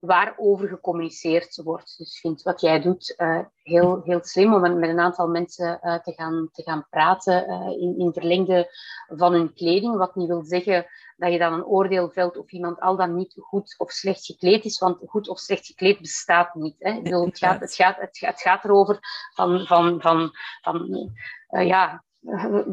[0.06, 1.94] waarover gecommuniceerd wordt.
[1.98, 5.94] Dus vind wat jij doet uh, heel, heel slim om met een aantal mensen uh,
[5.94, 8.68] te, gaan, te gaan praten uh, in, in verlengde
[9.08, 9.96] van hun kleding.
[9.96, 10.86] Wat niet wil zeggen
[11.16, 14.64] dat je dan een oordeel velt of iemand al dan niet goed of slecht gekleed
[14.64, 16.76] is, want goed of slecht gekleed bestaat niet.
[16.78, 17.02] Hè.
[17.02, 18.98] Bedoel, het, gaat, het, gaat, het, gaat, het gaat erover
[19.34, 20.30] van, van, van,
[20.62, 21.10] van
[21.48, 22.03] ja,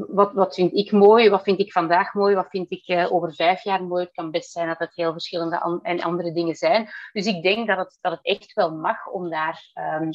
[0.07, 3.33] wat, wat vind ik mooi, wat vind ik vandaag mooi, wat vind ik uh, over
[3.33, 4.03] vijf jaar mooi.
[4.03, 6.89] Het kan best zijn dat het heel verschillende en andere dingen zijn.
[7.13, 9.71] Dus ik denk dat het, dat het echt wel mag om daar
[10.01, 10.09] um,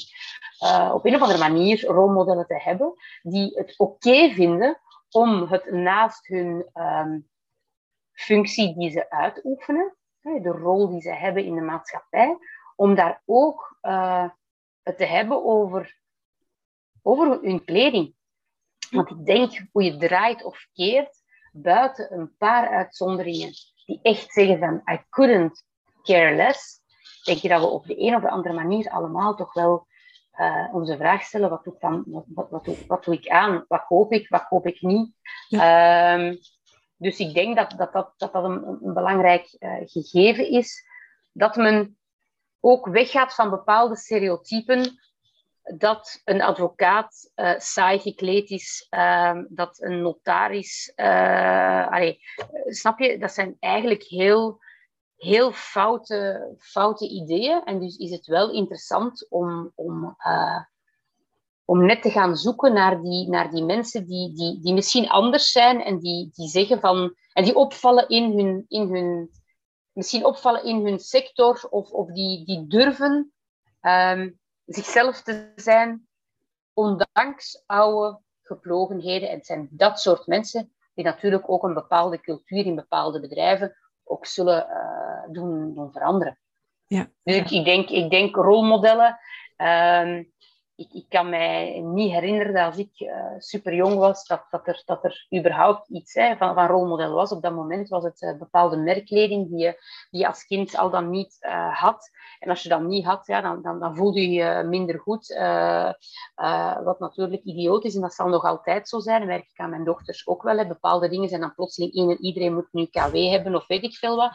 [0.62, 4.80] uh, op een of andere manier rolmodellen te hebben die het oké vinden
[5.11, 7.28] om het naast hun um,
[8.12, 12.39] functie die ze uitoefenen, de rol die ze hebben in de maatschappij,
[12.76, 14.28] om daar ook uh,
[14.82, 15.99] het te hebben over,
[17.03, 18.15] over hun kleding.
[18.91, 21.22] Want ik denk, hoe je draait of keert,
[21.53, 23.53] buiten een paar uitzonderingen
[23.84, 25.64] die echt zeggen van I couldn't
[26.03, 26.80] care less,
[27.24, 29.87] denk je dat we op de een of de andere manier allemaal toch wel
[30.41, 33.28] uh, onze vraag stellen, wat doe, ik dan, wat, wat, wat, doe, wat doe ik
[33.28, 33.64] aan?
[33.68, 35.14] Wat koop ik, wat koop ik niet?
[35.49, 36.14] Ja.
[36.14, 36.39] Um,
[36.97, 40.84] dus ik denk dat dat, dat, dat, dat een, een belangrijk uh, gegeven is.
[41.32, 41.99] Dat men
[42.61, 45.01] ook weggaat van bepaalde stereotypen
[45.74, 50.92] dat een advocaat uh, saai gekleed is, uh, dat een notaris.
[50.96, 52.20] Allee,
[52.64, 53.18] snap je?
[53.18, 54.58] Dat zijn eigenlijk heel,
[55.16, 57.64] heel foute, foute ideeën.
[57.64, 60.16] En dus is het wel interessant om, om,
[61.64, 65.52] om net te gaan zoeken naar die, naar die mensen die, die, die misschien anders
[65.52, 67.14] zijn en die, die zeggen van.
[67.32, 68.64] en die opvallen in hun.
[68.68, 69.30] In hun
[69.96, 73.32] misschien opvallen in hun sector of, of die, die durven.
[73.80, 76.08] Um, zichzelf te zijn,
[76.72, 79.28] ondanks oude geplogenheden.
[79.28, 83.76] En het zijn dat soort mensen die natuurlijk ook een bepaalde cultuur in bepaalde bedrijven
[84.04, 86.38] ook zullen uh, doen, doen veranderen.
[86.86, 87.10] Ja.
[87.22, 89.18] Dus ik, ik, denk, ik denk rolmodellen.
[89.56, 90.32] Um,
[90.77, 94.66] ik, ik, kan mij niet herinneren dat als ik uh, super jong was, dat, dat,
[94.66, 97.33] er, dat er überhaupt iets hè, van, van rolmodel was.
[97.33, 101.11] Op dat moment was het uh, bepaalde merkkleding die je, die als kind al dan
[101.11, 102.11] niet uh, had.
[102.39, 105.29] En als je dat niet had, ja, dan, dan, dan voelde je je minder goed.
[106.85, 109.27] wat natuurlijk idioot is, en dat zal nog altijd zo zijn.
[109.27, 110.57] Merk ik aan mijn dochters ook wel.
[110.57, 110.66] Hè.
[110.66, 113.95] Bepaalde dingen zijn dan plotseling in en iedereen moet nu KW hebben of weet ik
[113.95, 114.33] veel wat.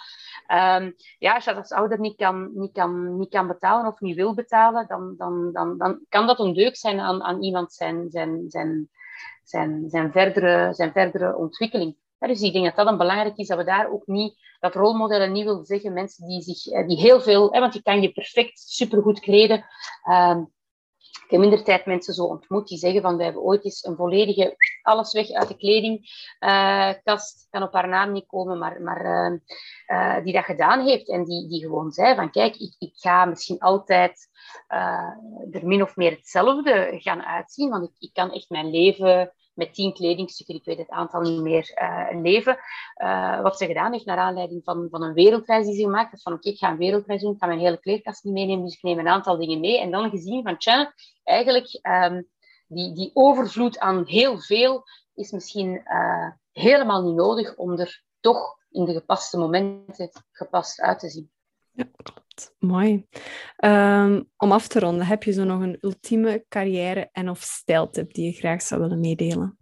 [0.48, 4.00] Um, ja, als je dat als ouder niet kan, niet, kan, niet kan betalen of
[4.00, 7.74] niet wil betalen, dan, dan, dan, dan kan dat een deuk zijn aan, aan iemand
[7.74, 8.90] zijn, zijn, zijn,
[9.44, 11.96] zijn, zijn, verdere, zijn verdere ontwikkeling.
[12.20, 15.32] Dus ik denk dat dat een belangrijk is, dat we daar ook niet, dat rolmodellen
[15.32, 18.12] niet wil zeggen, mensen die zich, eh, die heel veel, hè, want je kan je
[18.12, 19.66] perfect supergoed kleden.
[20.10, 20.52] Um,
[21.32, 23.96] ik heb minder tijd mensen zo ontmoet die zeggen van, wij hebben ooit eens een
[23.96, 29.32] volledige, alles weg uit de kledingkast, uh, kan op haar naam niet komen, maar, maar
[29.32, 29.40] uh,
[29.88, 33.26] uh, die dat gedaan heeft en die, die gewoon zei van, kijk, ik, ik ga
[33.26, 34.30] misschien altijd
[35.52, 39.74] er min of meer hetzelfde gaan uitzien, want ik, ik kan echt mijn leven met
[39.74, 42.58] tien kledingstukken, ik weet het aantal niet meer, uh, leven.
[43.42, 46.24] Wat ze gedaan heeft naar aanleiding van, van een wereldreis die ze gemaakt heeft.
[46.24, 48.76] Van oké, ik ga een wereldreis doen, ik ga mijn hele kleerkast niet meenemen, dus
[48.76, 49.80] ik neem een aantal dingen mee.
[49.80, 52.28] En dan gezien van, tja, eigenlijk um,
[52.74, 58.58] die, die overvloed aan heel veel is misschien uh, helemaal niet nodig om er toch
[58.70, 61.32] in de gepaste momenten gepast uit te zien.
[61.72, 62.56] Ja, klopt.
[62.60, 63.08] Mooi.
[63.58, 68.14] Um, om af te ronden, heb je zo nog een ultieme carrière- en of stijltip
[68.14, 69.58] die je graag zou willen meedelen?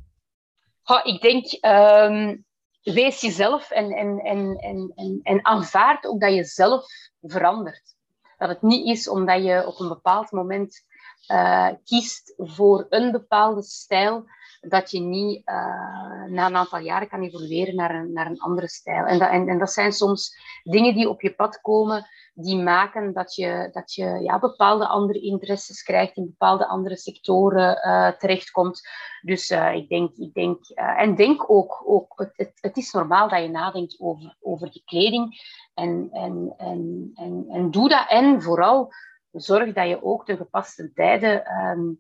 [0.82, 2.45] Ha, ik denk, um,
[2.82, 6.86] wees jezelf en, en, en, en, en, en aanvaard ook dat je zelf
[7.22, 7.95] verandert.
[8.38, 10.86] Dat het niet is omdat je op een bepaald moment
[11.28, 14.26] uh, kiest voor een bepaalde stijl,
[14.61, 18.67] dat je niet uh, na een aantal jaren kan evolueren naar een, naar een andere
[18.67, 19.05] stijl.
[19.05, 23.36] En dat, en, dat zijn soms dingen die op je pad komen, die maken dat
[23.36, 28.88] je, dat je ja, bepaalde andere interesses krijgt, in bepaalde andere sectoren uh, terechtkomt.
[29.22, 33.41] Dus ik denk, ik denk en denk ook, ook het, het, het, is normaal dat
[33.41, 35.41] je nadenkt over, over je kleding.
[35.74, 38.05] En, en, en, en, en doe dat.
[38.09, 38.93] En vooral
[39.32, 42.00] zorg dat je ook de gepaste tijden um,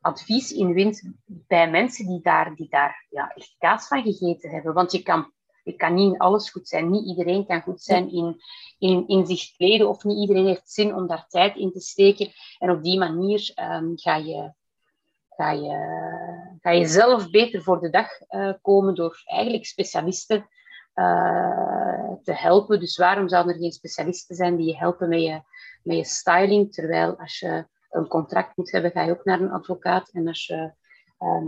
[0.00, 4.74] advies inwint bij mensen die daar, die daar ja, echt kaas van gegeten hebben.
[4.74, 5.32] Want je kan,
[5.64, 6.90] je kan niet in alles goed zijn.
[6.90, 8.36] Niet iedereen kan goed zijn in,
[8.78, 12.32] in, in zich kleden of niet iedereen heeft zin om daar tijd in te steken.
[12.58, 14.52] En op die manier um, ga je,
[15.28, 15.78] ga je,
[16.60, 20.48] ga je zelf beter voor de dag uh, komen door eigenlijk specialisten
[20.94, 22.80] uh, te helpen.
[22.80, 25.42] Dus waarom zouden er geen specialisten zijn die je helpen met je,
[25.82, 26.72] met je styling?
[26.72, 30.10] Terwijl als je een contract moet hebben, ga je ook naar een advocaat.
[30.12, 30.72] En als je
[31.18, 31.46] ehm,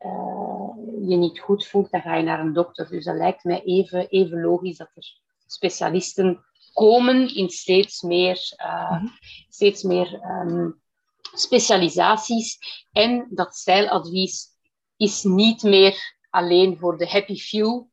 [0.00, 2.88] uh, je niet goed voelt, dan ga je naar een dokter.
[2.88, 9.04] Dus dat lijkt mij even, even logisch dat er specialisten komen in steeds meer, uh,
[9.48, 10.80] steeds meer um,
[11.34, 12.58] specialisaties.
[12.92, 14.48] En dat stijladvies
[14.96, 17.89] is niet meer alleen voor de happy few.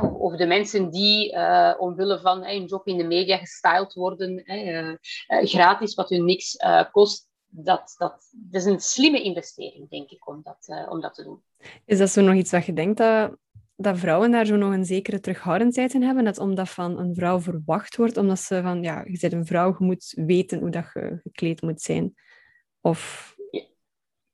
[0.00, 4.42] Of de mensen die uh, omwille van een job in de media gestyled worden,
[5.26, 6.56] gratis, wat hun niks
[6.90, 11.22] kost, dat, dat, dat is een slimme investering, denk ik, om dat, om dat te
[11.22, 11.42] doen.
[11.84, 13.36] Is dat zo nog iets wat je denkt dat,
[13.76, 16.24] dat vrouwen daar zo nog een zekere terughoudendheid in hebben?
[16.24, 19.76] Dat omdat van een vrouw verwacht wordt, omdat ze van, ja, je bent een vrouw,
[19.78, 22.14] je moet weten hoe dat je gekleed moet zijn.
[22.80, 23.31] Of...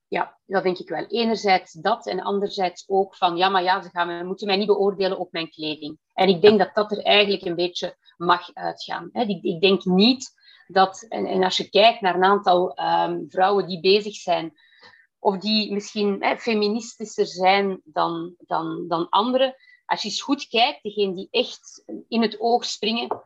[0.09, 1.06] Ja, dat denk ik wel.
[1.06, 5.18] Enerzijds dat en anderzijds ook van, ja, maar ja, ze gaan, moeten mij niet beoordelen
[5.18, 5.98] op mijn kleding.
[6.14, 9.11] En ik denk dat dat er eigenlijk een beetje mag uitgaan.
[9.12, 10.32] Ik, ik denk niet
[10.66, 14.52] dat, en, en als je kijkt naar een aantal ehm, vrouwen die bezig zijn,
[15.18, 19.54] of die misschien hè, feministischer zijn dan, dan, dan anderen,
[19.84, 23.24] als je eens goed kijkt, degenen die echt in het oog springen,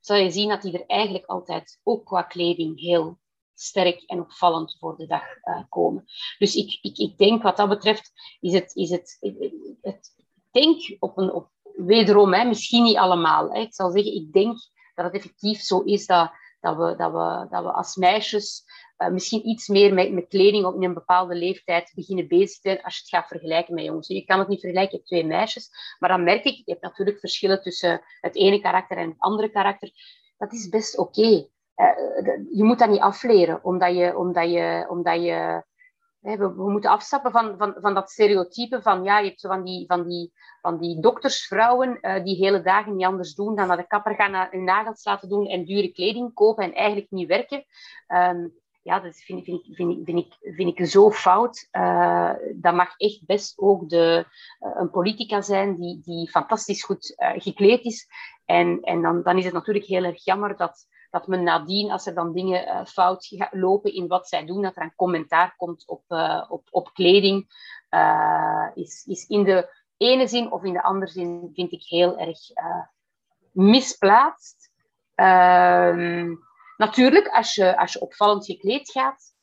[0.00, 3.18] zal je zien dat die er eigenlijk altijd ook qua kleding heel
[3.62, 6.04] sterk en opvallend voor de dag uh, komen.
[6.38, 9.18] Dus ik, ik, ik denk wat dat betreft, is het, is het,
[9.80, 10.14] het,
[10.50, 13.52] denk op een, op, wederom, hè, misschien niet allemaal.
[13.52, 13.60] Hè.
[13.60, 14.58] Ik zal zeggen, ik denk
[14.94, 16.32] dat het effectief zo is dat
[16.62, 18.64] dat we, dat we, dat we als meisjes
[18.98, 22.82] uh, misschien iets meer met, met kleding op een bepaalde leeftijd beginnen bezig te zijn
[22.82, 24.08] als je het gaat vergelijken met jongens.
[24.08, 27.18] Je kan het niet vergelijken met twee meisjes, maar dan merk ik, je hebt natuurlijk
[27.18, 29.90] verschillen tussen het ene karakter en het andere karakter.
[30.36, 31.48] Dat is best oké.
[31.82, 35.62] Uh, je moet dat niet afleren, omdat je, omdat je, omdat je
[36.22, 39.64] we, we, moeten afstappen van, van, van dat stereotype van, ja, je hebt zo van
[39.64, 43.76] die, van die, van die doktersvrouwen uh, die hele dagen niet anders doen dan naar
[43.76, 47.28] de kapper gaan, naar hun nagels laten doen en dure kleding kopen en eigenlijk niet
[47.28, 47.64] werken.
[48.08, 51.68] Um, ja, dat vind, vind, vind, vind, ik, vind ik zo fout.
[52.54, 54.26] Dat mag echt best ook de,
[54.58, 58.08] een politica zijn die, die fantastisch goed gekleed is.
[58.44, 62.06] En, en dan, dan is het natuurlijk heel erg jammer dat, dat men nadien, als
[62.06, 65.86] er dan dingen uh, fout lopen in wat zij doen, dat er een commentaar komt
[65.86, 67.46] op, uh, op, op kleding,
[67.90, 72.18] uh, is, is in de ene zin of in de andere zin, vind ik heel
[72.18, 72.38] erg
[73.52, 74.70] misplaatst.
[75.14, 76.34] Ehm,
[76.76, 79.34] natuurlijk, als je, als je opvallend gekleed gaat,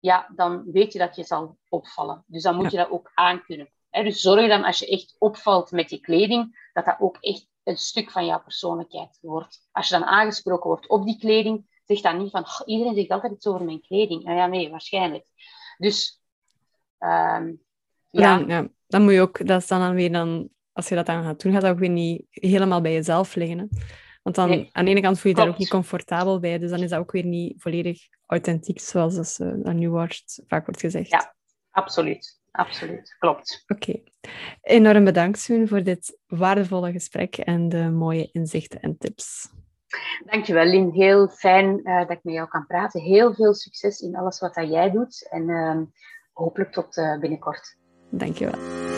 [0.00, 2.24] ja, dan weet je dat je zal opvallen.
[2.26, 3.72] Dus dan moet je dat ook aankunnen.
[3.90, 7.78] Dus zorg dan als je echt opvalt met je kleding, dat dat ook echt een
[7.78, 9.68] stuk van jouw persoonlijkheid wordt.
[9.72, 13.32] Als je dan aangesproken wordt op die kleding, zeg dan niet van iedereen zegt altijd
[13.32, 14.24] iets over mijn kleding.
[14.24, 15.26] Nou ja, nee, waarschijnlijk.
[15.78, 16.22] Dus
[16.98, 17.62] um,
[18.10, 18.38] ja.
[18.38, 18.68] Dan, ja.
[18.86, 21.52] Dan moet je ook, dat is dan, weer dan, als je dat dan gaat doen,
[21.52, 23.58] gaat dat ook weer niet helemaal bij jezelf liggen.
[23.58, 23.64] Hè?
[24.22, 26.70] Want dan, aan de ene kant voel je je daar ook niet comfortabel bij, dus
[26.70, 30.80] dan is dat ook weer niet volledig authentiek, zoals dat, uh, nu wordt, vaak wordt
[30.80, 31.10] gezegd.
[31.10, 31.34] Ja,
[31.70, 33.16] absoluut absoluut.
[33.18, 33.64] Klopt.
[33.66, 34.00] Oké.
[34.62, 39.50] Enorm bedankt, voor dit waardevolle gesprek en de mooie inzichten en tips.
[40.24, 40.90] Dankjewel, Lin.
[40.90, 43.00] Heel fijn uh, dat ik met jou kan praten.
[43.00, 45.28] Heel veel succes in alles wat dat jij doet.
[45.30, 45.76] En uh,
[46.32, 47.76] hopelijk tot uh, binnenkort.
[48.10, 48.97] Dankjewel.